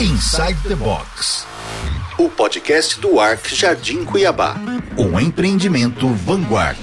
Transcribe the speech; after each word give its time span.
Inside 0.00 0.56
the 0.66 0.74
Box. 0.76 1.46
O 2.18 2.30
podcast 2.30 2.98
do 3.02 3.20
Arc 3.20 3.54
Jardim 3.54 4.02
Cuiabá. 4.02 4.56
Um 4.96 5.20
empreendimento 5.20 6.08
Vanguard. 6.08 6.78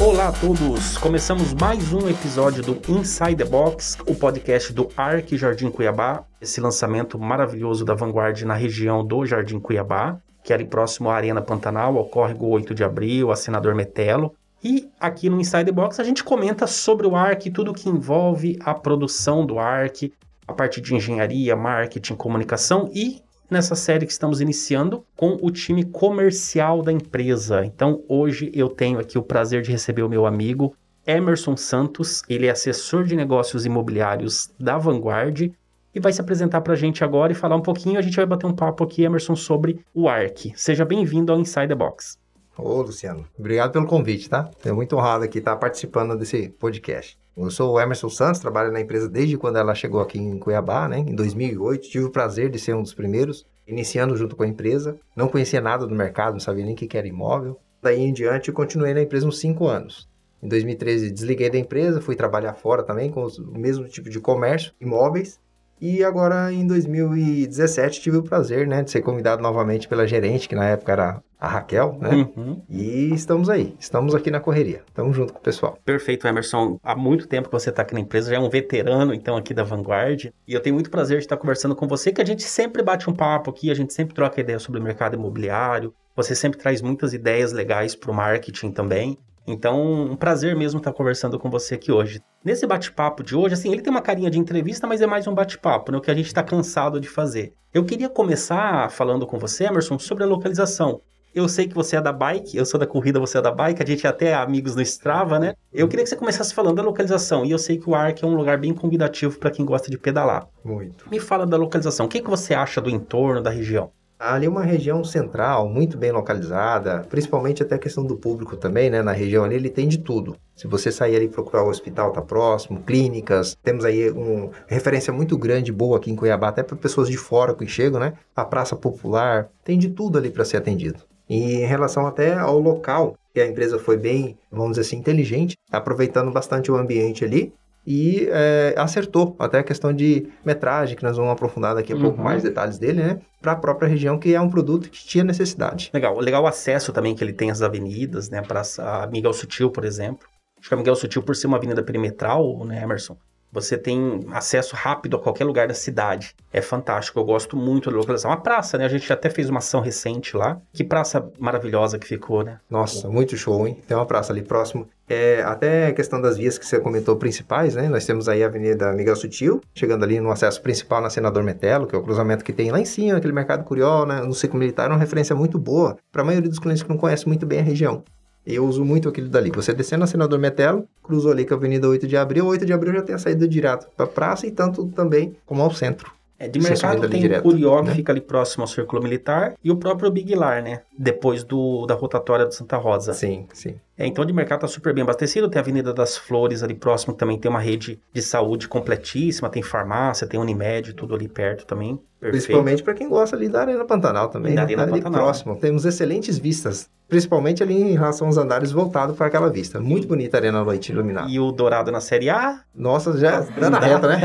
Olá 0.00 0.28
a 0.28 0.32
todos! 0.32 0.96
Começamos 0.96 1.52
mais 1.52 1.92
um 1.92 2.08
episódio 2.08 2.62
do 2.62 2.80
Inside 2.90 3.36
the 3.36 3.44
Box, 3.44 3.98
o 4.06 4.14
podcast 4.14 4.72
do 4.72 4.88
Arc 4.96 5.36
Jardim 5.36 5.70
Cuiabá, 5.70 6.24
esse 6.40 6.58
lançamento 6.58 7.18
maravilhoso 7.18 7.84
da 7.84 7.92
Vanguard 7.92 8.40
na 8.44 8.54
região 8.54 9.04
do 9.06 9.26
Jardim 9.26 9.60
Cuiabá, 9.60 10.16
que 10.42 10.54
é 10.54 10.56
ali 10.56 10.64
próximo 10.64 11.10
à 11.10 11.16
Arena 11.16 11.42
Pantanal, 11.42 11.98
ao 11.98 12.06
Córrego 12.06 12.46
8 12.46 12.74
de 12.74 12.82
Abril, 12.82 13.30
a 13.30 13.36
Senador 13.36 13.74
Metelo. 13.74 14.34
E 14.64 14.90
aqui 14.98 15.28
no 15.28 15.38
Inside 15.38 15.66
the 15.66 15.72
Box 15.72 16.00
a 16.00 16.04
gente 16.04 16.24
comenta 16.24 16.66
sobre 16.66 17.06
o 17.06 17.14
ARC, 17.14 17.50
tudo 17.52 17.74
que 17.74 17.86
envolve 17.86 18.58
a 18.60 18.72
produção 18.72 19.44
do 19.44 19.58
ARC, 19.58 20.10
a 20.48 20.54
parte 20.54 20.80
de 20.80 20.94
engenharia, 20.94 21.54
marketing, 21.54 22.14
comunicação 22.14 22.90
e 22.94 23.20
nessa 23.50 23.74
série 23.74 24.06
que 24.06 24.12
estamos 24.12 24.40
iniciando 24.40 25.04
com 25.14 25.36
o 25.42 25.50
time 25.50 25.84
comercial 25.84 26.82
da 26.82 26.90
empresa. 26.90 27.62
Então, 27.62 28.02
hoje 28.08 28.50
eu 28.54 28.70
tenho 28.70 28.98
aqui 28.98 29.18
o 29.18 29.22
prazer 29.22 29.60
de 29.60 29.70
receber 29.70 30.02
o 30.02 30.08
meu 30.08 30.24
amigo 30.24 30.74
Emerson 31.06 31.58
Santos. 31.58 32.22
Ele 32.26 32.46
é 32.46 32.50
assessor 32.50 33.04
de 33.04 33.14
negócios 33.14 33.66
imobiliários 33.66 34.50
da 34.58 34.78
Vanguard 34.78 35.52
e 35.94 36.00
vai 36.00 36.10
se 36.10 36.22
apresentar 36.22 36.62
para 36.62 36.72
a 36.72 36.76
gente 36.76 37.04
agora 37.04 37.32
e 37.32 37.36
falar 37.36 37.56
um 37.56 37.62
pouquinho. 37.62 37.98
A 37.98 38.02
gente 38.02 38.16
vai 38.16 38.24
bater 38.24 38.46
um 38.46 38.54
papo 38.54 38.82
aqui, 38.82 39.04
Emerson, 39.04 39.36
sobre 39.36 39.84
o 39.92 40.08
ARC. 40.08 40.54
Seja 40.56 40.86
bem-vindo 40.86 41.30
ao 41.30 41.38
Inside 41.38 41.68
the 41.68 41.74
Box. 41.74 42.23
Ô, 42.56 42.82
Luciano, 42.82 43.26
obrigado 43.36 43.72
pelo 43.72 43.86
convite, 43.86 44.30
tá? 44.30 44.48
Estou 44.56 44.76
muito 44.76 44.94
honrado 44.96 45.24
aqui 45.24 45.38
estar 45.38 45.56
participando 45.56 46.16
desse 46.16 46.48
podcast. 46.50 47.18
Eu 47.36 47.50
sou 47.50 47.72
o 47.72 47.80
Emerson 47.80 48.08
Santos, 48.08 48.40
trabalho 48.40 48.70
na 48.70 48.80
empresa 48.80 49.08
desde 49.08 49.36
quando 49.36 49.56
ela 49.56 49.74
chegou 49.74 50.00
aqui 50.00 50.20
em 50.20 50.38
Cuiabá, 50.38 50.86
né? 50.86 51.00
Em 51.00 51.16
2008, 51.16 51.88
tive 51.88 52.04
o 52.04 52.12
prazer 52.12 52.48
de 52.48 52.60
ser 52.60 52.76
um 52.76 52.82
dos 52.82 52.94
primeiros, 52.94 53.44
iniciando 53.66 54.16
junto 54.16 54.36
com 54.36 54.44
a 54.44 54.46
empresa. 54.46 54.96
Não 55.16 55.26
conhecia 55.26 55.60
nada 55.60 55.84
do 55.84 55.94
mercado, 55.96 56.34
não 56.34 56.40
sabia 56.40 56.64
nem 56.64 56.74
o 56.74 56.76
que 56.76 56.96
era 56.96 57.08
imóvel. 57.08 57.58
Daí 57.82 58.00
em 58.00 58.12
diante, 58.12 58.52
continuei 58.52 58.94
na 58.94 59.02
empresa 59.02 59.26
uns 59.26 59.40
cinco 59.40 59.66
anos. 59.66 60.08
Em 60.40 60.48
2013, 60.48 61.10
desliguei 61.10 61.50
da 61.50 61.58
empresa, 61.58 62.00
fui 62.00 62.14
trabalhar 62.14 62.54
fora 62.54 62.84
também 62.84 63.10
com 63.10 63.26
o 63.26 63.58
mesmo 63.58 63.88
tipo 63.88 64.08
de 64.08 64.20
comércio, 64.20 64.72
imóveis. 64.80 65.40
E 65.86 66.02
agora, 66.02 66.50
em 66.50 66.66
2017, 66.66 68.00
tive 68.00 68.16
o 68.16 68.22
prazer, 68.22 68.66
né, 68.66 68.82
de 68.82 68.90
ser 68.90 69.02
convidado 69.02 69.42
novamente 69.42 69.86
pela 69.86 70.06
gerente, 70.06 70.48
que 70.48 70.54
na 70.54 70.64
época 70.64 70.92
era 70.92 71.22
a 71.38 71.46
Raquel, 71.46 71.98
né? 72.00 72.26
Uhum. 72.34 72.62
E 72.70 73.12
estamos 73.12 73.50
aí, 73.50 73.76
estamos 73.78 74.14
aqui 74.14 74.30
na 74.30 74.40
correria, 74.40 74.82
estamos 74.88 75.14
junto 75.14 75.34
com 75.34 75.40
o 75.40 75.42
pessoal. 75.42 75.76
Perfeito, 75.84 76.26
Emerson. 76.26 76.78
Há 76.82 76.96
muito 76.96 77.28
tempo 77.28 77.50
que 77.50 77.52
você 77.52 77.68
está 77.68 77.82
aqui 77.82 77.92
na 77.92 78.00
empresa, 78.00 78.30
já 78.30 78.36
é 78.36 78.40
um 78.40 78.48
veterano, 78.48 79.12
então, 79.12 79.36
aqui 79.36 79.52
da 79.52 79.62
Vanguard. 79.62 80.32
E 80.48 80.54
eu 80.54 80.60
tenho 80.60 80.72
muito 80.72 80.88
prazer 80.88 81.18
de 81.18 81.24
estar 81.24 81.36
conversando 81.36 81.76
com 81.76 81.86
você, 81.86 82.10
que 82.10 82.22
a 82.22 82.24
gente 82.24 82.44
sempre 82.44 82.82
bate 82.82 83.10
um 83.10 83.12
papo 83.12 83.50
aqui, 83.50 83.70
a 83.70 83.74
gente 83.74 83.92
sempre 83.92 84.14
troca 84.14 84.40
ideia 84.40 84.58
sobre 84.58 84.80
o 84.80 84.82
mercado 84.82 85.16
imobiliário. 85.16 85.92
Você 86.16 86.34
sempre 86.34 86.58
traz 86.58 86.80
muitas 86.80 87.12
ideias 87.12 87.52
legais 87.52 87.94
para 87.94 88.10
o 88.10 88.14
marketing 88.14 88.70
também. 88.70 89.18
Então, 89.46 90.04
um 90.04 90.16
prazer 90.16 90.56
mesmo 90.56 90.78
estar 90.78 90.92
conversando 90.92 91.38
com 91.38 91.50
você 91.50 91.74
aqui 91.74 91.92
hoje. 91.92 92.22
Nesse 92.42 92.66
bate-papo 92.66 93.22
de 93.22 93.36
hoje, 93.36 93.54
assim, 93.54 93.70
ele 93.70 93.82
tem 93.82 93.90
uma 93.90 94.00
carinha 94.00 94.30
de 94.30 94.38
entrevista, 94.38 94.86
mas 94.86 95.02
é 95.02 95.06
mais 95.06 95.26
um 95.26 95.34
bate-papo, 95.34 95.92
né? 95.92 95.98
O 95.98 96.00
que 96.00 96.10
a 96.10 96.14
gente 96.14 96.26
está 96.26 96.42
cansado 96.42 96.98
de 96.98 97.08
fazer. 97.08 97.52
Eu 97.72 97.84
queria 97.84 98.08
começar 98.08 98.90
falando 98.90 99.26
com 99.26 99.38
você, 99.38 99.64
Emerson, 99.64 99.98
sobre 99.98 100.24
a 100.24 100.26
localização. 100.26 101.00
Eu 101.34 101.48
sei 101.48 101.66
que 101.66 101.74
você 101.74 101.96
é 101.96 102.00
da 102.00 102.12
bike, 102.12 102.56
eu 102.56 102.64
sou 102.64 102.78
da 102.78 102.86
corrida, 102.86 103.18
você 103.18 103.38
é 103.38 103.42
da 103.42 103.50
bike, 103.50 103.82
a 103.82 103.86
gente 103.86 104.06
é 104.06 104.08
até 104.08 104.32
amigos 104.32 104.76
no 104.76 104.82
Strava, 104.82 105.36
né? 105.38 105.54
Eu 105.72 105.88
queria 105.88 106.04
que 106.04 106.08
você 106.08 106.16
começasse 106.16 106.54
falando 106.54 106.76
da 106.76 106.82
localização, 106.82 107.44
e 107.44 107.50
eu 107.50 107.58
sei 107.58 107.76
que 107.76 107.90
o 107.90 107.94
Arc 107.94 108.22
é 108.22 108.26
um 108.26 108.36
lugar 108.36 108.56
bem 108.56 108.72
convidativo 108.72 109.36
para 109.36 109.50
quem 109.50 109.64
gosta 109.64 109.90
de 109.90 109.98
pedalar. 109.98 110.46
Muito. 110.64 111.10
Me 111.10 111.18
fala 111.18 111.44
da 111.44 111.56
localização, 111.56 112.06
o 112.06 112.08
que, 112.08 112.20
que 112.22 112.30
você 112.30 112.54
acha 112.54 112.80
do 112.80 112.88
entorno, 112.88 113.42
da 113.42 113.50
região? 113.50 113.90
Ali 114.24 114.46
é 114.46 114.48
uma 114.48 114.62
região 114.62 115.04
central, 115.04 115.68
muito 115.68 115.98
bem 115.98 116.10
localizada, 116.10 117.04
principalmente 117.10 117.62
até 117.62 117.74
a 117.74 117.78
questão 117.78 118.06
do 118.06 118.16
público 118.16 118.56
também, 118.56 118.88
né? 118.88 119.02
Na 119.02 119.12
região 119.12 119.44
ali 119.44 119.54
ele 119.54 119.68
tem 119.68 119.86
de 119.86 119.98
tudo. 119.98 120.34
Se 120.56 120.66
você 120.66 120.90
sair 120.90 121.14
ali 121.16 121.28
procurar 121.28 121.62
o 121.62 121.68
hospital, 121.68 122.10
tá 122.10 122.22
próximo, 122.22 122.80
clínicas, 122.80 123.54
temos 123.62 123.84
aí 123.84 124.10
uma 124.10 124.48
referência 124.66 125.12
muito 125.12 125.36
grande, 125.36 125.70
boa 125.70 125.98
aqui 125.98 126.10
em 126.10 126.16
Cuiabá, 126.16 126.48
até 126.48 126.62
para 126.62 126.74
pessoas 126.74 127.10
de 127.10 127.18
fora 127.18 127.54
que 127.54 127.66
chegam, 127.66 128.00
né? 128.00 128.14
A 128.34 128.46
praça 128.46 128.74
popular, 128.74 129.50
tem 129.62 129.78
de 129.78 129.90
tudo 129.90 130.16
ali 130.16 130.30
para 130.30 130.46
ser 130.46 130.56
atendido. 130.56 131.00
E 131.28 131.56
em 131.56 131.66
relação 131.66 132.06
até 132.06 132.32
ao 132.32 132.58
local, 132.58 133.18
que 133.34 133.42
a 133.42 133.46
empresa 133.46 133.78
foi 133.78 133.98
bem, 133.98 134.38
vamos 134.50 134.70
dizer 134.70 134.82
assim, 134.88 134.96
inteligente, 134.96 135.54
aproveitando 135.70 136.30
bastante 136.30 136.72
o 136.72 136.76
ambiente 136.76 137.26
ali 137.26 137.52
e 137.86 138.28
é, 138.30 138.74
acertou 138.76 139.36
até 139.38 139.58
a 139.58 139.62
questão 139.62 139.92
de 139.92 140.26
metragem, 140.44 140.96
que 140.96 141.02
nós 141.02 141.16
vamos 141.16 141.32
aprofundar 141.32 141.74
daqui 141.74 141.92
a 141.92 141.96
uhum. 141.96 142.02
pouco 142.02 142.22
mais 142.22 142.42
detalhes 142.42 142.78
dele, 142.78 143.02
né? 143.02 143.20
Para 143.42 143.52
a 143.52 143.56
própria 143.56 143.88
região, 143.88 144.18
que 144.18 144.34
é 144.34 144.40
um 144.40 144.48
produto 144.48 144.88
que 144.88 145.04
tinha 145.04 145.22
necessidade. 145.22 145.90
Legal, 145.92 146.18
legal 146.18 146.42
o 146.42 146.46
acesso 146.46 146.92
também 146.92 147.14
que 147.14 147.22
ele 147.22 147.32
tem 147.32 147.50
às 147.50 147.60
avenidas, 147.60 148.30
né? 148.30 148.40
Para 148.40 148.62
a 148.78 149.06
Miguel 149.06 149.32
Sutil, 149.32 149.70
por 149.70 149.84
exemplo. 149.84 150.26
Acho 150.58 150.68
que 150.68 150.74
a 150.74 150.78
Miguel 150.78 150.96
Sutil, 150.96 151.22
por 151.22 151.36
ser 151.36 151.46
uma 151.46 151.58
avenida 151.58 151.82
perimetral, 151.82 152.64
né, 152.64 152.82
Emerson? 152.82 153.18
Você 153.54 153.78
tem 153.78 154.26
acesso 154.32 154.74
rápido 154.74 155.16
a 155.16 155.20
qualquer 155.20 155.44
lugar 155.44 155.68
da 155.68 155.74
cidade. 155.74 156.34
É 156.52 156.60
fantástico, 156.60 157.20
eu 157.20 157.24
gosto 157.24 157.56
muito 157.56 157.88
da 157.88 157.96
localização. 157.96 158.32
A 158.32 158.36
praça, 158.36 158.76
né? 158.76 158.84
A 158.84 158.88
gente 158.88 159.10
até 159.12 159.30
fez 159.30 159.48
uma 159.48 159.58
ação 159.58 159.80
recente 159.80 160.36
lá. 160.36 160.60
Que 160.72 160.82
praça 160.82 161.30
maravilhosa 161.38 161.96
que 161.96 162.06
ficou, 162.06 162.42
né? 162.42 162.58
Nossa, 162.68 163.08
muito 163.08 163.36
show, 163.36 163.64
hein? 163.64 163.78
Tem 163.86 163.96
uma 163.96 164.06
praça 164.06 164.32
ali 164.32 164.42
próximo. 164.42 164.88
É, 165.08 165.42
até 165.42 165.88
a 165.88 165.92
questão 165.92 166.20
das 166.20 166.36
vias 166.36 166.58
que 166.58 166.66
você 166.66 166.80
comentou 166.80 167.14
principais, 167.16 167.76
né? 167.76 167.88
Nós 167.88 168.04
temos 168.04 168.28
aí 168.28 168.42
a 168.42 168.46
Avenida 168.46 168.92
Miguel 168.92 169.14
Sutil, 169.14 169.60
chegando 169.72 170.02
ali 170.02 170.18
no 170.18 170.32
acesso 170.32 170.60
principal 170.60 171.00
na 171.00 171.10
Senador 171.10 171.44
Metelo, 171.44 171.86
que 171.86 171.94
é 171.94 171.98
o 171.98 172.02
cruzamento 172.02 172.42
que 172.42 172.52
tem 172.52 172.72
lá 172.72 172.80
em 172.80 172.84
cima, 172.84 173.18
aquele 173.18 173.32
mercado 173.32 173.62
curió, 173.62 174.04
né? 174.04 174.20
No 174.22 174.34
ciclo 174.34 174.58
militar, 174.58 174.86
é 174.86 174.88
uma 174.94 174.98
referência 174.98 175.36
muito 175.36 175.58
boa 175.58 175.96
para 176.10 176.22
a 176.22 176.24
maioria 176.24 176.48
dos 176.48 176.58
clientes 176.58 176.82
que 176.82 176.88
não 176.88 176.96
conhecem 176.96 177.28
muito 177.28 177.46
bem 177.46 177.60
a 177.60 177.62
região. 177.62 178.02
Eu 178.46 178.66
uso 178.66 178.84
muito 178.84 179.08
aquilo 179.08 179.28
dali. 179.28 179.50
Você 179.50 179.72
descendo 179.72 180.00
na 180.00 180.06
Senador 180.06 180.38
Metelo, 180.38 180.86
cruzou 181.02 181.32
ali 181.32 181.46
com 181.46 181.54
a 181.54 181.56
Avenida 181.56 181.88
8 181.88 182.06
de 182.06 182.16
Abril, 182.16 182.46
8 182.46 182.66
de 182.66 182.72
Abril 182.72 182.92
já 182.94 183.02
tem 183.02 183.14
a 183.14 183.18
saída 183.18 183.48
direto 183.48 183.88
para 183.96 184.04
a 184.04 184.08
praça 184.08 184.46
e 184.46 184.50
tanto 184.50 184.86
também 184.88 185.34
como 185.46 185.62
ao 185.62 185.72
centro. 185.72 186.12
É, 186.38 186.48
de 186.48 186.58
mercado 186.58 187.08
tem 187.08 187.20
direto, 187.20 187.40
o 187.40 187.50
Curió, 187.50 187.82
né? 187.82 187.90
que 187.90 187.96
fica 187.96 188.12
ali 188.12 188.20
próximo 188.20 188.62
ao 188.64 188.68
Círculo 188.68 189.02
Militar, 189.02 189.54
e 189.62 189.70
o 189.70 189.76
próprio 189.76 190.10
Big 190.10 190.34
Lar, 190.34 190.62
né? 190.62 190.80
Depois 190.98 191.44
do, 191.44 191.86
da 191.86 191.94
rotatória 191.94 192.44
do 192.44 192.52
Santa 192.52 192.76
Rosa. 192.76 193.12
Sim, 193.14 193.46
sim. 193.52 193.76
É, 193.96 194.04
então, 194.06 194.24
de 194.24 194.32
mercado 194.32 194.60
tá 194.60 194.68
super 194.68 194.92
bem 194.92 195.02
abastecido. 195.02 195.48
Tem 195.48 195.60
a 195.60 195.62
Avenida 195.62 195.94
das 195.94 196.16
Flores 196.16 196.64
ali 196.64 196.74
próximo, 196.74 197.14
que 197.14 197.18
também 197.20 197.38
tem 197.38 197.48
uma 197.48 197.60
rede 197.60 198.00
de 198.12 198.20
saúde 198.20 198.66
completíssima. 198.66 199.48
Tem 199.48 199.62
farmácia, 199.62 200.26
tem 200.26 200.40
Unimed, 200.40 200.94
tudo 200.94 201.14
ali 201.14 201.28
perto 201.28 201.64
também. 201.64 202.00
Perfeito. 202.18 202.42
Principalmente 202.42 202.82
para 202.82 202.94
quem 202.94 203.08
gosta 203.08 203.36
ali 203.36 203.48
da 203.48 203.60
Arena 203.60 203.84
Pantanal 203.84 204.28
também. 204.28 204.54
Da 204.54 204.62
né? 204.62 204.66
Arena 204.66 204.82
ali 204.82 204.92
Pantanal. 205.00 205.20
próximo. 205.20 205.56
Temos 205.56 205.84
excelentes 205.84 206.38
vistas. 206.38 206.90
Principalmente 207.08 207.62
ali 207.62 207.74
em 207.74 207.92
relação 207.92 208.26
aos 208.26 208.36
andares 208.36 208.72
voltados 208.72 209.14
para 209.14 209.26
aquela 209.26 209.48
vista. 209.48 209.78
Muito 209.78 210.08
bonita 210.08 210.36
a 210.36 210.40
Arena 210.40 210.60
à 210.60 210.64
noite 210.64 210.90
iluminada. 210.90 211.30
E 211.30 211.38
o 211.38 211.52
Dourado 211.52 211.92
na 211.92 212.00
Série 212.00 212.30
A? 212.30 212.62
Nossa, 212.74 213.16
já 213.16 213.40
dá 213.40 213.70
na 213.70 213.78
reta, 213.78 214.08
né? 214.08 214.20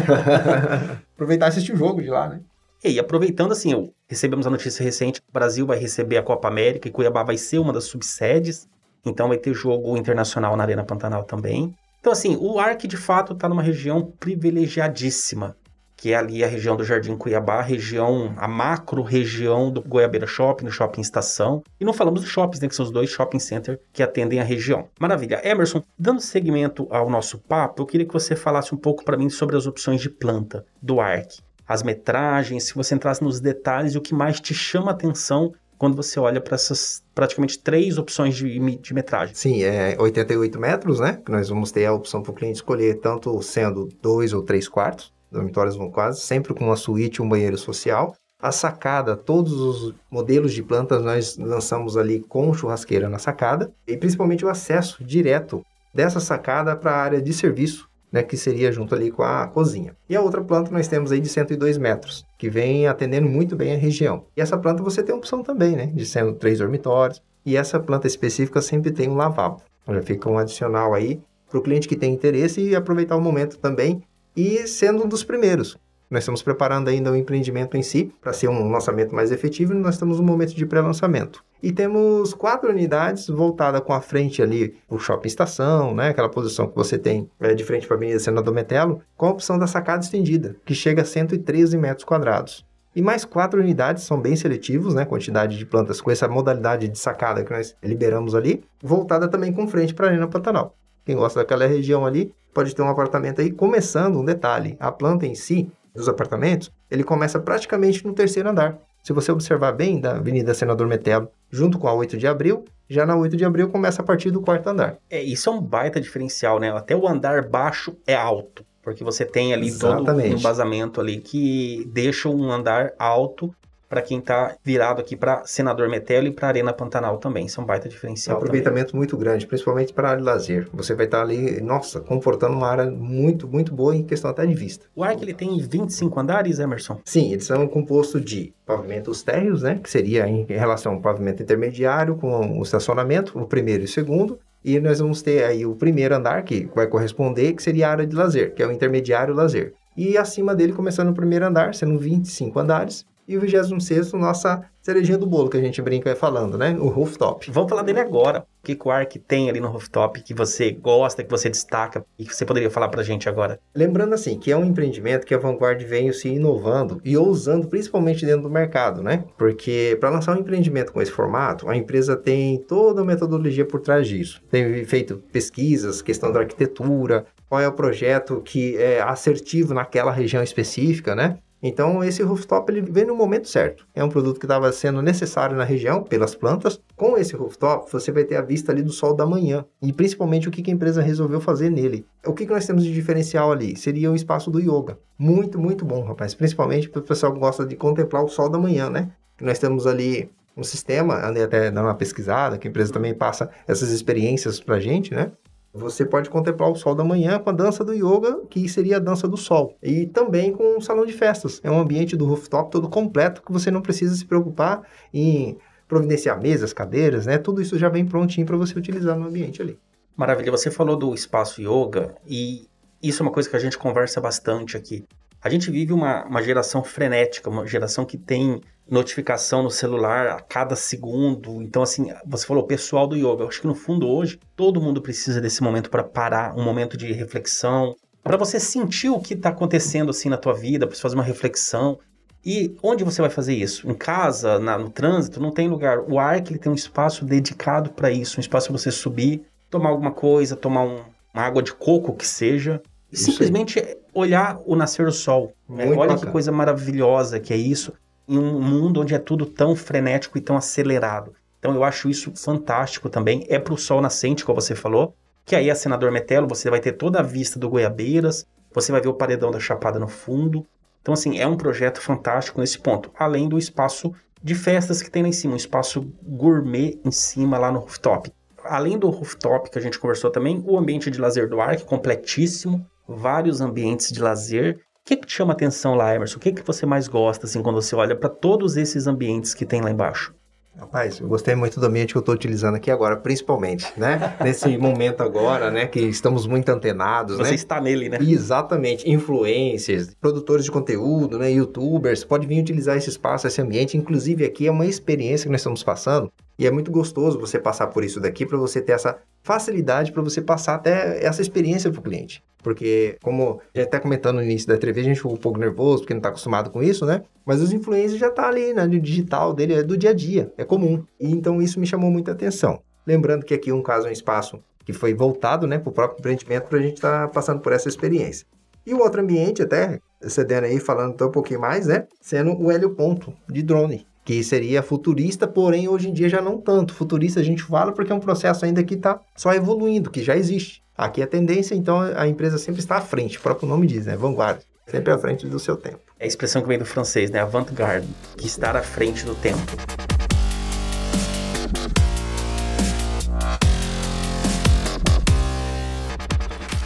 Aproveitar 1.19 1.47
e 1.47 1.49
assistir 1.49 1.73
o 1.73 1.75
jogo 1.75 2.01
de 2.01 2.07
lá, 2.07 2.29
né? 2.29 2.39
E 2.81 2.97
aproveitando 2.97 3.51
assim, 3.51 3.91
recebemos 4.07 4.47
a 4.47 4.49
notícia 4.49 4.81
recente 4.81 5.21
que 5.21 5.27
o 5.29 5.33
Brasil 5.33 5.67
vai 5.67 5.77
receber 5.77 6.15
a 6.15 6.23
Copa 6.23 6.47
América 6.47 6.87
e 6.87 6.91
Cuiabá 6.91 7.23
vai 7.23 7.37
ser 7.37 7.59
uma 7.59 7.73
das 7.73 7.83
subsedes. 7.83 8.69
Então 9.05 9.27
vai 9.27 9.37
ter 9.37 9.53
jogo 9.53 9.97
internacional 9.97 10.55
na 10.55 10.63
Arena 10.63 10.85
Pantanal 10.85 11.25
também. 11.25 11.75
Então, 11.99 12.13
assim, 12.13 12.37
o 12.39 12.57
Arc 12.57 12.87
de 12.87 12.95
fato 12.95 13.33
está 13.33 13.49
numa 13.49 13.61
região 13.61 14.13
privilegiadíssima, 14.17 15.57
que 15.99 16.13
é 16.13 16.15
ali 16.15 16.45
a 16.45 16.47
região 16.47 16.77
do 16.77 16.83
Jardim 16.83 17.17
Cuiabá, 17.17 17.55
a 17.55 17.61
região, 17.61 18.33
a 18.37 18.47
macro 18.47 19.01
região 19.01 19.69
do 19.69 19.81
Goiabeira 19.81 20.25
Shopping, 20.25 20.63
do 20.63 20.71
Shopping 20.71 21.01
Estação. 21.01 21.61
E 21.77 21.83
não 21.83 21.91
falamos 21.91 22.21
dos 22.21 22.29
shoppings, 22.29 22.61
né, 22.61 22.69
que 22.69 22.75
são 22.75 22.85
os 22.85 22.91
dois 22.91 23.09
shopping 23.09 23.39
centers 23.39 23.77
que 23.91 24.01
atendem 24.01 24.39
a 24.39 24.43
região. 24.43 24.87
Maravilha. 24.97 25.41
Emerson, 25.43 25.83
dando 25.97 26.21
seguimento 26.21 26.87
ao 26.89 27.09
nosso 27.09 27.37
papo, 27.37 27.81
eu 27.81 27.85
queria 27.85 28.07
que 28.07 28.13
você 28.13 28.33
falasse 28.33 28.73
um 28.73 28.77
pouco 28.77 29.03
para 29.03 29.17
mim 29.17 29.29
sobre 29.29 29.57
as 29.57 29.67
opções 29.67 29.99
de 29.99 30.09
planta 30.09 30.65
do 30.81 31.01
Arc. 31.01 31.39
As 31.67 31.83
metragens, 31.83 32.63
se 32.63 32.73
você 32.73 32.95
entrasse 32.95 33.21
nos 33.21 33.41
detalhes, 33.41 33.95
o 33.95 34.01
que 34.01 34.13
mais 34.13 34.39
te 34.39 34.53
chama 34.53 34.91
atenção 34.91 35.51
quando 35.77 35.97
você 35.97 36.17
olha 36.17 36.39
para 36.39 36.55
essas 36.55 37.03
praticamente 37.13 37.59
três 37.59 37.97
opções 37.97 38.35
de, 38.35 38.77
de, 38.77 38.93
metragem. 38.93 39.35
Sim, 39.35 39.63
é 39.63 39.95
88 39.99 40.59
metros, 40.59 40.99
né? 40.99 41.19
Que 41.25 41.31
nós 41.31 41.49
vamos 41.49 41.71
ter 41.71 41.85
a 41.85 41.93
opção 41.93 42.21
para 42.21 42.31
o 42.31 42.35
cliente 42.35 42.55
escolher 42.55 42.99
tanto 42.99 43.41
sendo 43.41 43.89
dois 44.01 44.33
ou 44.33 44.43
três 44.43 44.67
quartos, 44.67 45.13
dormitórios 45.31 45.75
vão 45.75 45.91
quase, 45.91 46.21
sempre 46.21 46.53
com 46.53 46.65
uma 46.65 46.75
suíte 46.75 47.21
um 47.21 47.29
banheiro 47.29 47.57
social. 47.57 48.15
A 48.41 48.51
sacada, 48.51 49.17
todos 49.17 49.53
os 49.53 49.93
modelos 50.09 50.53
de 50.53 50.63
plantas 50.63 51.03
nós 51.03 51.37
lançamos 51.37 51.97
ali 51.97 52.21
com 52.21 52.53
churrasqueira 52.53 53.09
na 53.09 53.19
sacada 53.19 53.71
e 53.85 53.97
principalmente 53.97 54.45
o 54.45 54.49
acesso 54.49 55.03
direto 55.03 55.61
dessa 55.93 56.19
sacada 56.19 56.75
para 56.75 56.91
a 56.91 57.01
área 57.01 57.21
de 57.21 57.33
serviço 57.33 57.89
né, 58.11 58.23
que 58.23 58.35
seria 58.37 58.71
junto 58.71 58.95
ali 58.95 59.11
com 59.11 59.23
a 59.23 59.47
cozinha. 59.47 59.95
E 60.07 60.15
a 60.15 60.21
outra 60.21 60.41
planta 60.41 60.71
nós 60.71 60.87
temos 60.87 61.11
aí 61.11 61.19
de 61.19 61.29
102 61.29 61.77
metros, 61.77 62.25
que 62.37 62.49
vem 62.49 62.87
atendendo 62.87 63.27
muito 63.27 63.55
bem 63.55 63.73
a 63.73 63.77
região. 63.77 64.25
E 64.35 64.41
essa 64.41 64.57
planta 64.57 64.83
você 64.83 65.03
tem 65.03 65.15
opção 65.15 65.43
também, 65.43 65.75
né, 65.75 65.87
de 65.87 66.05
sendo 66.05 66.33
três 66.33 66.59
dormitórios. 66.59 67.21
E 67.45 67.55
essa 67.55 67.79
planta 67.79 68.07
específica 68.07 68.61
sempre 68.61 68.91
tem 68.91 69.09
um 69.09 69.15
lavabo. 69.15 69.61
Já 69.87 70.01
fica 70.01 70.29
um 70.29 70.37
adicional 70.37 70.93
aí 70.93 71.21
para 71.49 71.59
o 71.59 71.63
cliente 71.63 71.87
que 71.87 71.95
tem 71.95 72.13
interesse 72.13 72.61
e 72.61 72.75
aproveitar 72.75 73.15
o 73.15 73.21
momento 73.21 73.57
também 73.57 74.03
e 74.35 74.67
sendo 74.67 75.03
um 75.03 75.07
dos 75.07 75.23
primeiros. 75.23 75.77
Nós 76.09 76.23
estamos 76.23 76.41
preparando 76.41 76.87
ainda 76.87 77.11
o 77.11 77.15
empreendimento 77.15 77.77
em 77.77 77.83
si 77.83 78.11
para 78.19 78.33
ser 78.33 78.47
um 78.47 78.71
lançamento 78.71 79.13
mais 79.13 79.31
efetivo 79.31 79.75
nós 79.75 79.93
estamos 79.93 80.19
no 80.19 80.25
momento 80.25 80.55
de 80.55 80.65
pré-lançamento. 80.65 81.43
E 81.61 81.71
temos 81.71 82.33
quatro 82.33 82.71
unidades 82.71 83.27
voltadas 83.27 83.81
com 83.81 83.93
a 83.93 84.01
frente 84.01 84.41
ali 84.41 84.75
o 84.89 84.97
shopping 84.97 85.27
estação, 85.27 85.93
né? 85.93 86.09
aquela 86.09 86.29
posição 86.29 86.67
que 86.67 86.75
você 86.75 86.97
tem 86.97 87.29
é, 87.39 87.53
de 87.53 87.63
frente 87.63 87.85
para 87.85 87.95
a 87.95 87.97
Avenida 87.97 88.19
Senador 88.19 88.53
Metelo, 88.53 89.01
com 89.15 89.27
a 89.27 89.29
opção 89.29 89.59
da 89.59 89.67
sacada 89.67 90.03
estendida, 90.03 90.55
que 90.65 90.73
chega 90.73 91.03
a 91.03 91.05
113 91.05 91.77
metros 91.77 92.05
quadrados. 92.05 92.65
E 92.95 93.03
mais 93.03 93.23
quatro 93.23 93.61
unidades 93.61 94.03
são 94.03 94.19
bem 94.19 94.35
seletivos, 94.35 94.95
né? 94.95 95.05
Quantidade 95.05 95.59
de 95.59 95.65
plantas 95.65 96.01
com 96.01 96.09
essa 96.09 96.27
modalidade 96.27 96.87
de 96.87 96.97
sacada 96.97 97.43
que 97.43 97.51
nós 97.51 97.75
liberamos 97.83 98.33
ali, 98.33 98.63
voltada 98.81 99.27
também 99.27 99.53
com 99.53 99.67
frente 99.67 99.93
para 99.93 100.07
a 100.07 100.09
Arena 100.09 100.27
Pantanal. 100.27 100.75
Quem 101.05 101.15
gosta 101.15 101.39
daquela 101.39 101.67
região 101.67 102.05
ali 102.05 102.33
pode 102.53 102.75
ter 102.75 102.81
um 102.81 102.89
apartamento 102.89 103.41
aí. 103.41 103.51
Começando, 103.51 104.19
um 104.19 104.25
detalhe: 104.25 104.75
a 104.79 104.91
planta 104.91 105.25
em 105.25 105.35
si, 105.35 105.71
dos 105.93 106.07
apartamentos, 106.07 106.71
ele 106.89 107.03
começa 107.03 107.39
praticamente 107.39 108.05
no 108.05 108.13
terceiro 108.13 108.49
andar. 108.49 108.77
Se 109.03 109.13
você 109.13 109.31
observar 109.31 109.71
bem 109.71 109.99
da 109.99 110.17
Avenida 110.17 110.53
Senador 110.53 110.87
Metelo, 110.87 111.29
junto 111.49 111.79
com 111.79 111.87
a 111.87 111.93
8 111.93 112.17
de 112.17 112.27
abril, 112.27 112.65
já 112.89 113.05
na 113.05 113.15
8 113.15 113.37
de 113.37 113.45
abril 113.45 113.69
começa 113.69 114.01
a 114.01 114.05
partir 114.05 114.29
do 114.29 114.41
quarto 114.41 114.67
andar. 114.67 114.97
É, 115.09 115.21
isso 115.21 115.49
é 115.49 115.53
um 115.53 115.61
baita 115.61 116.01
diferencial, 116.01 116.59
né? 116.59 116.71
Até 116.71 116.95
o 116.95 117.07
andar 117.07 117.47
baixo 117.47 117.95
é 118.05 118.15
alto. 118.15 118.65
Porque 118.81 119.03
você 119.03 119.25
tem 119.25 119.53
ali 119.53 119.67
Exatamente. 119.67 120.05
todo 120.05 120.21
um 120.21 120.39
embasamento 120.39 121.01
ali 121.01 121.19
que 121.19 121.87
deixa 121.93 122.29
um 122.29 122.51
andar 122.51 122.93
alto 122.97 123.53
para 123.89 124.03
quem 124.03 124.19
está 124.19 124.55
virado 124.63 125.01
aqui 125.01 125.15
para 125.15 125.43
Senador 125.45 125.89
Metelo 125.89 126.27
e 126.27 126.31
para 126.31 126.47
Arena 126.47 126.71
Pantanal 126.71 127.17
também. 127.17 127.47
São 127.47 127.63
é 127.63 127.67
baita 127.67 127.89
diferencial. 127.89 128.35
É 128.35 128.39
um 128.39 128.41
aproveitamento 128.43 128.91
também. 128.91 128.99
muito 128.99 129.17
grande, 129.17 129.47
principalmente 129.47 129.91
para 129.91 130.07
a 130.07 130.11
área 130.11 130.21
de 130.21 130.25
lazer. 130.25 130.69
Você 130.71 130.93
vai 130.93 131.05
estar 131.05 131.17
tá 131.17 131.23
ali, 131.23 131.59
nossa, 131.59 131.99
comportando 131.99 132.55
uma 132.55 132.67
área 132.67 132.85
muito, 132.85 133.47
muito 133.47 133.73
boa 133.73 133.95
em 133.95 134.03
questão 134.03 134.29
até 134.29 134.45
de 134.45 134.53
vista. 134.53 134.85
O 134.95 135.03
Arc 135.03 135.21
ele 135.21 135.33
tem 135.33 135.59
25 135.59 136.19
andares, 136.19 136.59
Emerson? 136.59 137.01
Sim, 137.03 137.33
eles 137.33 137.45
são 137.45 137.67
compostos 137.67 138.23
de 138.23 138.53
pavimentos 138.65 139.23
térreos, 139.23 139.63
né, 139.63 139.79
que 139.81 139.89
seria 139.89 140.27
em 140.27 140.45
relação 140.45 140.93
ao 140.93 141.01
pavimento 141.01 141.41
intermediário 141.41 142.15
com 142.15 142.59
o 142.59 142.61
estacionamento, 142.61 143.39
o 143.39 143.47
primeiro 143.47 143.81
e 143.81 143.85
o 143.85 143.87
segundo, 143.87 144.39
e 144.63 144.79
nós 144.79 144.99
vamos 144.99 145.23
ter 145.23 145.43
aí 145.43 145.65
o 145.65 145.75
primeiro 145.75 146.13
andar, 146.13 146.43
que 146.43 146.69
vai 146.75 146.85
corresponder, 146.85 147.53
que 147.53 147.63
seria 147.63 147.87
a 147.87 147.91
área 147.91 148.05
de 148.05 148.15
lazer, 148.15 148.53
que 148.53 148.61
é 148.61 148.67
o 148.67 148.71
intermediário 148.71 149.33
lazer. 149.33 149.73
E 149.97 150.17
acima 150.17 150.53
dele, 150.53 150.73
começando 150.73 151.07
no 151.07 151.13
primeiro 151.13 151.45
andar, 151.45 151.73
sendo 151.73 151.97
25 151.97 152.59
andares, 152.59 153.05
e 153.29 153.37
o 153.37 153.41
26 153.41 154.13
nossa 154.13 154.65
cerejinha 154.81 155.19
do 155.19 155.27
bolo 155.27 155.49
que 155.49 155.57
a 155.57 155.61
gente 155.61 155.79
brinca 155.83 156.15
falando, 156.15 156.57
né? 156.57 156.75
O 156.79 156.87
rooftop. 156.87 157.51
Vamos 157.51 157.69
falar 157.69 157.83
dele 157.83 157.99
agora. 157.99 158.39
O 158.39 158.65
que, 158.65 158.77
o 158.83 158.89
Arc 158.89 159.17
tem 159.19 159.47
ali 159.47 159.59
no 159.59 159.67
rooftop 159.67 160.19
que 160.23 160.33
você 160.33 160.71
gosta, 160.71 161.23
que 161.23 161.29
você 161.29 161.47
destaca 161.47 162.03
e 162.17 162.25
que 162.25 162.35
você 162.35 162.43
poderia 162.43 162.71
falar 162.71 162.89
pra 162.89 163.03
gente 163.03 163.29
agora? 163.29 163.59
Lembrando 163.75 164.13
assim, 164.13 164.39
que 164.39 164.51
é 164.51 164.57
um 164.57 164.65
empreendimento 164.65 165.27
que 165.27 165.35
a 165.35 165.37
Vanguard 165.37 165.79
vem 165.83 166.11
se 166.11 166.27
inovando 166.27 166.99
e 167.05 167.15
ousando 167.15 167.67
principalmente 167.67 168.25
dentro 168.25 168.43
do 168.43 168.49
mercado, 168.49 169.03
né? 169.03 169.23
Porque 169.37 169.95
para 169.99 170.09
lançar 170.09 170.35
um 170.35 170.39
empreendimento 170.39 170.91
com 170.91 170.99
esse 170.99 171.11
formato, 171.11 171.69
a 171.69 171.77
empresa 171.77 172.17
tem 172.17 172.57
toda 172.57 173.01
a 173.01 173.05
metodologia 173.05 173.65
por 173.65 173.79
trás 173.79 174.07
disso. 174.07 174.41
Tem 174.49 174.83
feito 174.85 175.21
pesquisas, 175.31 176.01
questão 176.01 176.31
da 176.31 176.39
arquitetura, 176.39 177.27
qual 177.47 177.61
é 177.61 177.67
o 177.67 177.73
projeto 177.73 178.41
que 178.41 178.75
é 178.77 179.01
assertivo 179.01 179.73
naquela 179.73 180.11
região 180.11 180.41
específica, 180.41 181.15
né? 181.15 181.37
Então, 181.61 182.03
esse 182.03 182.23
rooftop 182.23 182.71
ele 182.71 182.81
vem 182.81 183.05
no 183.05 183.15
momento 183.15 183.49
certo. 183.49 183.85
É 183.93 184.03
um 184.03 184.09
produto 184.09 184.39
que 184.39 184.45
estava 184.45 184.71
sendo 184.71 185.01
necessário 185.01 185.57
na 185.57 185.63
região 185.63 186.01
pelas 186.03 186.33
plantas. 186.33 186.79
Com 186.95 187.17
esse 187.17 187.35
rooftop, 187.35 187.91
você 187.91 188.11
vai 188.11 188.23
ter 188.23 188.37
a 188.37 188.41
vista 188.41 188.71
ali 188.71 188.81
do 188.81 188.91
sol 188.91 189.13
da 189.13 189.25
manhã 189.25 189.65
e 189.81 189.91
principalmente 189.91 190.47
o 190.47 190.51
que 190.51 190.69
a 190.69 190.73
empresa 190.73 191.01
resolveu 191.01 191.41
fazer 191.41 191.69
nele. 191.69 192.05
O 192.25 192.33
que 192.33 192.45
nós 192.45 192.65
temos 192.65 192.83
de 192.83 192.93
diferencial 192.93 193.51
ali? 193.51 193.75
Seria 193.75 194.11
o 194.11 194.15
espaço 194.15 194.49
do 194.49 194.59
yoga. 194.59 194.97
Muito, 195.17 195.59
muito 195.59 195.83
bom, 195.83 196.03
rapaz. 196.03 196.33
Principalmente 196.33 196.89
para 196.89 196.99
o 196.99 197.03
pessoal 197.03 197.33
que 197.33 197.39
gosta 197.39 197.65
de 197.65 197.75
contemplar 197.75 198.23
o 198.23 198.29
sol 198.29 198.49
da 198.49 198.57
manhã, 198.57 198.89
né? 198.89 199.09
Nós 199.41 199.59
temos 199.59 199.85
ali 199.85 200.29
um 200.55 200.63
sistema, 200.63 201.25
andei 201.25 201.43
até 201.43 201.71
dando 201.71 201.85
uma 201.85 201.95
pesquisada, 201.95 202.57
que 202.57 202.67
a 202.67 202.69
empresa 202.69 202.91
também 202.91 203.13
passa 203.13 203.49
essas 203.67 203.91
experiências 203.91 204.59
para 204.59 204.79
gente, 204.79 205.13
né? 205.13 205.31
Você 205.73 206.03
pode 206.03 206.29
contemplar 206.29 206.69
o 206.69 206.75
sol 206.75 206.95
da 206.95 207.03
manhã 207.03 207.39
com 207.39 207.49
a 207.49 207.53
dança 207.53 207.83
do 207.83 207.93
yoga, 207.93 208.41
que 208.49 208.67
seria 208.67 208.97
a 208.97 208.99
dança 208.99 209.27
do 209.27 209.37
sol. 209.37 209.77
E 209.83 210.07
também 210.07 210.51
com 210.51 210.77
o 210.77 210.81
salão 210.81 211.05
de 211.05 211.13
festas. 211.13 211.61
É 211.63 211.69
um 211.69 211.79
ambiente 211.79 212.17
do 212.17 212.25
rooftop 212.25 212.71
todo 212.71 212.89
completo 212.89 213.43
que 213.43 213.51
você 213.51 213.69
não 213.69 213.81
precisa 213.81 214.15
se 214.15 214.25
preocupar 214.25 214.81
em 215.13 215.57
providenciar 215.87 216.41
mesas, 216.41 216.73
cadeiras, 216.73 217.25
né? 217.25 217.37
Tudo 217.37 217.61
isso 217.61 217.77
já 217.77 217.89
vem 217.89 218.05
prontinho 218.05 218.45
para 218.45 218.57
você 218.57 218.77
utilizar 218.77 219.17
no 219.17 219.27
ambiente 219.27 219.61
ali. 219.61 219.77
Maravilha. 220.15 220.51
Você 220.51 220.69
falou 220.71 220.95
do 220.95 221.13
espaço 221.13 221.61
yoga 221.61 222.15
e 222.27 222.67
isso 223.01 223.21
é 223.21 223.25
uma 223.25 223.31
coisa 223.31 223.49
que 223.49 223.55
a 223.55 223.59
gente 223.59 223.77
conversa 223.77 224.19
bastante 224.19 224.75
aqui. 224.75 225.05
A 225.41 225.49
gente 225.49 225.71
vive 225.71 225.93
uma, 225.93 226.25
uma 226.25 226.41
geração 226.43 226.83
frenética, 226.83 227.49
uma 227.49 227.65
geração 227.65 228.05
que 228.05 228.17
tem 228.17 228.61
notificação 228.89 229.63
no 229.63 229.69
celular 229.69 230.27
a 230.27 230.39
cada 230.39 230.75
segundo. 230.75 231.61
Então, 231.61 231.81
assim, 231.81 232.11
você 232.25 232.45
falou 232.45 232.63
pessoal 232.63 233.07
do 233.07 233.15
yoga. 233.15 233.43
Eu 233.43 233.47
acho 233.47 233.61
que 233.61 233.67
no 233.67 233.75
fundo 233.75 234.07
hoje 234.07 234.39
todo 234.55 234.81
mundo 234.81 235.01
precisa 235.01 235.39
desse 235.39 235.61
momento 235.61 235.89
para 235.89 236.03
parar, 236.03 236.55
um 236.55 236.63
momento 236.63 236.97
de 236.97 237.11
reflexão, 237.11 237.95
para 238.23 238.37
você 238.37 238.59
sentir 238.59 239.09
o 239.09 239.19
que 239.19 239.33
está 239.33 239.49
acontecendo 239.49 240.09
assim 240.09 240.29
na 240.29 240.37
tua 240.37 240.53
vida, 240.53 240.87
para 240.87 240.95
fazer 240.95 241.15
uma 241.15 241.23
reflexão. 241.23 241.99
E 242.45 242.75
onde 242.81 243.03
você 243.03 243.21
vai 243.21 243.29
fazer 243.29 243.53
isso? 243.53 243.89
Em 243.89 243.93
casa, 243.93 244.59
na, 244.59 244.77
no 244.77 244.89
trânsito, 244.89 245.41
não 245.41 245.51
tem 245.51 245.67
lugar. 245.67 245.99
O 245.99 246.17
Arc 246.17 246.49
ele 246.49 246.59
tem 246.59 246.71
um 246.71 246.75
espaço 246.75 247.25
dedicado 247.25 247.91
para 247.91 248.11
isso, 248.11 248.37
um 248.37 248.41
espaço 248.41 248.67
para 248.67 248.77
você 248.77 248.91
subir, 248.91 249.43
tomar 249.69 249.89
alguma 249.89 250.11
coisa, 250.11 250.55
tomar 250.55 250.83
um, 250.83 250.99
uma 251.33 251.43
água 251.43 251.61
de 251.61 251.73
coco 251.73 252.13
que 252.13 252.25
seja, 252.25 252.81
e 253.11 253.17
simplesmente 253.17 253.81
olhar 254.13 254.59
o 254.65 254.75
nascer 254.75 255.05
do 255.05 255.11
sol. 255.11 255.51
Né? 255.67 255.87
Olha 255.87 255.97
bacana. 255.97 256.19
que 256.19 256.27
coisa 256.27 256.51
maravilhosa 256.51 257.39
que 257.39 257.53
é 257.53 257.57
isso 257.57 257.93
em 258.29 258.37
um 258.37 258.61
mundo 258.61 259.01
onde 259.01 259.15
é 259.15 259.19
tudo 259.19 259.45
tão 259.45 259.75
frenético 259.75 260.37
e 260.37 260.41
tão 260.41 260.55
acelerado. 260.55 261.33
Então 261.57 261.73
eu 261.73 261.83
acho 261.83 262.09
isso 262.09 262.31
fantástico 262.35 263.09
também. 263.09 263.45
É 263.49 263.57
para 263.57 263.73
o 263.73 263.77
sol 263.77 263.99
nascente, 264.01 264.45
como 264.45 264.61
você 264.61 264.75
falou, 264.75 265.15
que 265.45 265.55
aí 265.55 265.69
a 265.71 265.75
Senador 265.75 266.11
Metelo 266.11 266.47
você 266.47 266.69
vai 266.69 266.79
ter 266.79 266.93
toda 266.93 267.19
a 267.19 267.23
vista 267.23 267.57
do 267.57 267.67
Goiabeiras, 267.67 268.45
você 268.71 268.91
vai 268.91 269.01
ver 269.01 269.09
o 269.09 269.15
paredão 269.15 269.49
da 269.49 269.59
Chapada 269.59 269.97
no 269.97 270.07
fundo. 270.07 270.65
Então, 271.01 271.13
assim, 271.13 271.39
é 271.39 271.47
um 271.47 271.57
projeto 271.57 271.99
fantástico 271.99 272.61
nesse 272.61 272.77
ponto. 272.77 273.11
Além 273.17 273.49
do 273.49 273.57
espaço 273.57 274.13
de 274.41 274.53
festas 274.53 275.01
que 275.01 275.09
tem 275.09 275.23
lá 275.23 275.29
em 275.29 275.33
cima, 275.33 275.53
um 275.53 275.57
espaço 275.57 276.13
gourmet 276.21 276.99
em 277.03 277.11
cima 277.11 277.57
lá 277.57 277.71
no 277.71 277.79
rooftop. 277.79 278.31
Além 278.63 278.97
do 278.97 279.09
rooftop 279.09 279.71
que 279.71 279.79
a 279.79 279.81
gente 279.81 279.97
conversou 279.97 280.29
também, 280.29 280.63
o 280.65 280.77
ambiente 280.77 281.09
de 281.09 281.19
lazer 281.19 281.49
do 281.49 281.59
Arc, 281.59 281.83
completíssimo, 281.83 282.85
vários 283.07 283.59
ambientes 283.59 284.11
de 284.11 284.21
lazer 284.21 284.79
que, 285.09 285.17
que 285.17 285.27
te 285.27 285.33
chama 285.33 285.53
atenção 285.53 285.95
lá, 285.95 286.13
Emerson? 286.13 286.37
O 286.37 286.39
que, 286.39 286.51
que 286.51 286.61
você 286.61 286.85
mais 286.85 287.07
gosta, 287.07 287.47
assim, 287.47 287.63
quando 287.63 287.81
você 287.81 287.95
olha 287.95 288.15
para 288.15 288.29
todos 288.29 288.77
esses 288.77 289.07
ambientes 289.07 289.55
que 289.55 289.65
tem 289.65 289.81
lá 289.81 289.89
embaixo? 289.89 290.35
Rapaz, 290.77 291.19
eu 291.19 291.27
gostei 291.27 291.55
muito 291.55 291.79
do 291.79 291.85
ambiente 291.85 292.13
que 292.13 292.17
eu 292.17 292.21
estou 292.21 292.33
utilizando 292.33 292.75
aqui 292.75 292.89
agora, 292.91 293.17
principalmente, 293.17 293.91
né? 293.97 294.37
Nesse 294.39 294.77
momento 294.77 295.21
agora, 295.21 295.71
né? 295.71 295.87
Que 295.87 295.99
estamos 295.99 296.45
muito 296.45 296.69
antenados, 296.69 297.37
Você 297.37 297.49
né? 297.49 297.55
está 297.55 297.81
nele, 297.81 298.07
né? 298.07 298.19
Exatamente. 298.21 299.09
Influencers, 299.09 300.15
produtores 300.21 300.63
de 300.63 300.71
conteúdo, 300.71 301.39
né? 301.39 301.51
Youtubers, 301.51 302.23
pode 302.23 302.47
vir 302.47 302.61
utilizar 302.61 302.95
esse 302.95 303.09
espaço, 303.09 303.47
esse 303.47 303.59
ambiente. 303.59 303.97
Inclusive, 303.97 304.45
aqui 304.45 304.67
é 304.67 304.71
uma 304.71 304.85
experiência 304.85 305.45
que 305.47 305.51
nós 305.51 305.61
estamos 305.61 305.83
passando 305.83 306.31
e 306.57 306.67
é 306.67 306.71
muito 306.71 306.91
gostoso 306.91 307.39
você 307.39 307.57
passar 307.59 307.87
por 307.87 308.03
isso 308.03 308.19
daqui 308.19 308.45
para 308.45 308.57
você 308.57 308.79
ter 308.79 308.91
essa 308.91 309.17
facilidade 309.43 310.11
para 310.11 310.21
você 310.21 310.41
passar 310.41 310.75
até 310.75 311.23
essa 311.25 311.41
experiência 311.41 311.91
para 311.91 311.99
o 311.99 312.03
cliente. 312.03 312.43
Porque, 312.61 313.17
como 313.23 313.61
já 313.73 313.83
até 313.83 313.99
comentando 313.99 314.35
no 314.35 314.43
início 314.43 314.67
da 314.67 314.75
entrevista, 314.75 315.09
a 315.09 315.13
gente 315.13 315.17
ficou 315.17 315.33
um 315.33 315.37
pouco 315.37 315.57
nervoso 315.57 315.99
porque 315.99 316.13
não 316.13 316.19
está 316.19 316.29
acostumado 316.29 316.69
com 316.69 316.83
isso, 316.83 317.05
né? 317.05 317.23
Mas 317.45 317.61
os 317.61 317.71
influencers 317.71 318.19
já 318.19 318.29
tá 318.29 318.47
ali, 318.47 318.73
né? 318.73 318.85
No 318.85 318.99
digital 318.99 319.53
dele, 319.53 319.75
é 319.75 319.83
do 319.83 319.97
dia 319.97 320.09
a 320.09 320.13
dia, 320.13 320.51
é 320.57 320.65
comum. 320.65 321.03
E 321.19 321.31
então 321.31 321.61
isso 321.61 321.79
me 321.79 321.87
chamou 321.87 322.11
muita 322.11 322.33
atenção. 322.33 322.81
Lembrando 323.07 323.45
que 323.45 323.53
aqui 323.53 323.71
um 323.71 323.81
caso 323.81 324.07
é 324.07 324.09
um 324.09 324.13
espaço 324.13 324.59
que 324.85 324.91
foi 324.91 325.13
voltado, 325.13 325.67
né, 325.67 325.77
para 325.77 325.89
o 325.89 325.93
próprio 325.93 326.19
empreendimento 326.19 326.67
para 326.67 326.79
a 326.79 326.81
gente 326.81 326.95
estar 326.95 327.27
tá 327.27 327.27
passando 327.27 327.61
por 327.61 327.71
essa 327.71 327.87
experiência. 327.87 328.45
E 328.85 328.93
o 328.93 328.99
outro 328.99 329.21
ambiente, 329.21 329.61
até 329.61 329.99
cedendo 330.21 330.65
aí, 330.65 330.79
falando 330.79 331.23
um 331.23 331.31
pouquinho 331.31 331.61
mais, 331.61 331.87
né? 331.87 332.07
Sendo 332.19 332.59
o 332.59 332.71
Hélio 332.71 332.95
Ponto 332.95 333.33
de 333.47 333.61
drone 333.61 334.08
que 334.23 334.43
seria 334.43 334.83
futurista, 334.83 335.47
porém 335.47 335.87
hoje 335.87 336.09
em 336.09 336.13
dia 336.13 336.29
já 336.29 336.41
não 336.41 336.59
tanto. 336.59 336.93
Futurista 336.93 337.39
a 337.39 337.43
gente 337.43 337.63
fala 337.63 337.91
porque 337.91 338.11
é 338.11 338.15
um 338.15 338.19
processo 338.19 338.65
ainda 338.65 338.83
que 338.83 338.93
está 338.93 339.19
só 339.35 339.53
evoluindo, 339.53 340.09
que 340.09 340.23
já 340.23 340.35
existe. 340.35 340.83
Aqui 340.97 341.21
é 341.21 341.23
a 341.23 341.27
tendência, 341.27 341.75
então 341.75 341.99
a 341.99 342.27
empresa 342.27 342.57
sempre 342.57 342.81
está 342.81 342.97
à 342.97 343.01
frente, 343.01 343.37
o 343.37 343.41
próprio 343.41 343.67
nome 343.67 343.87
diz, 343.87 344.05
né? 344.05 344.15
Vanguarda. 344.15 344.61
Sempre 344.85 345.13
à 345.13 345.17
frente 345.17 345.47
do 345.47 345.59
seu 345.59 345.77
tempo. 345.77 345.99
É 346.19 346.25
a 346.25 346.27
expressão 346.27 346.61
que 346.61 346.67
vem 346.67 346.79
do 346.79 346.85
francês, 346.85 347.29
né? 347.29 347.39
Avant-garde, 347.39 348.07
que 348.35 348.47
estar 348.47 348.75
à 348.75 348.81
frente 348.81 349.23
do 349.23 349.35
tempo. 349.35 349.61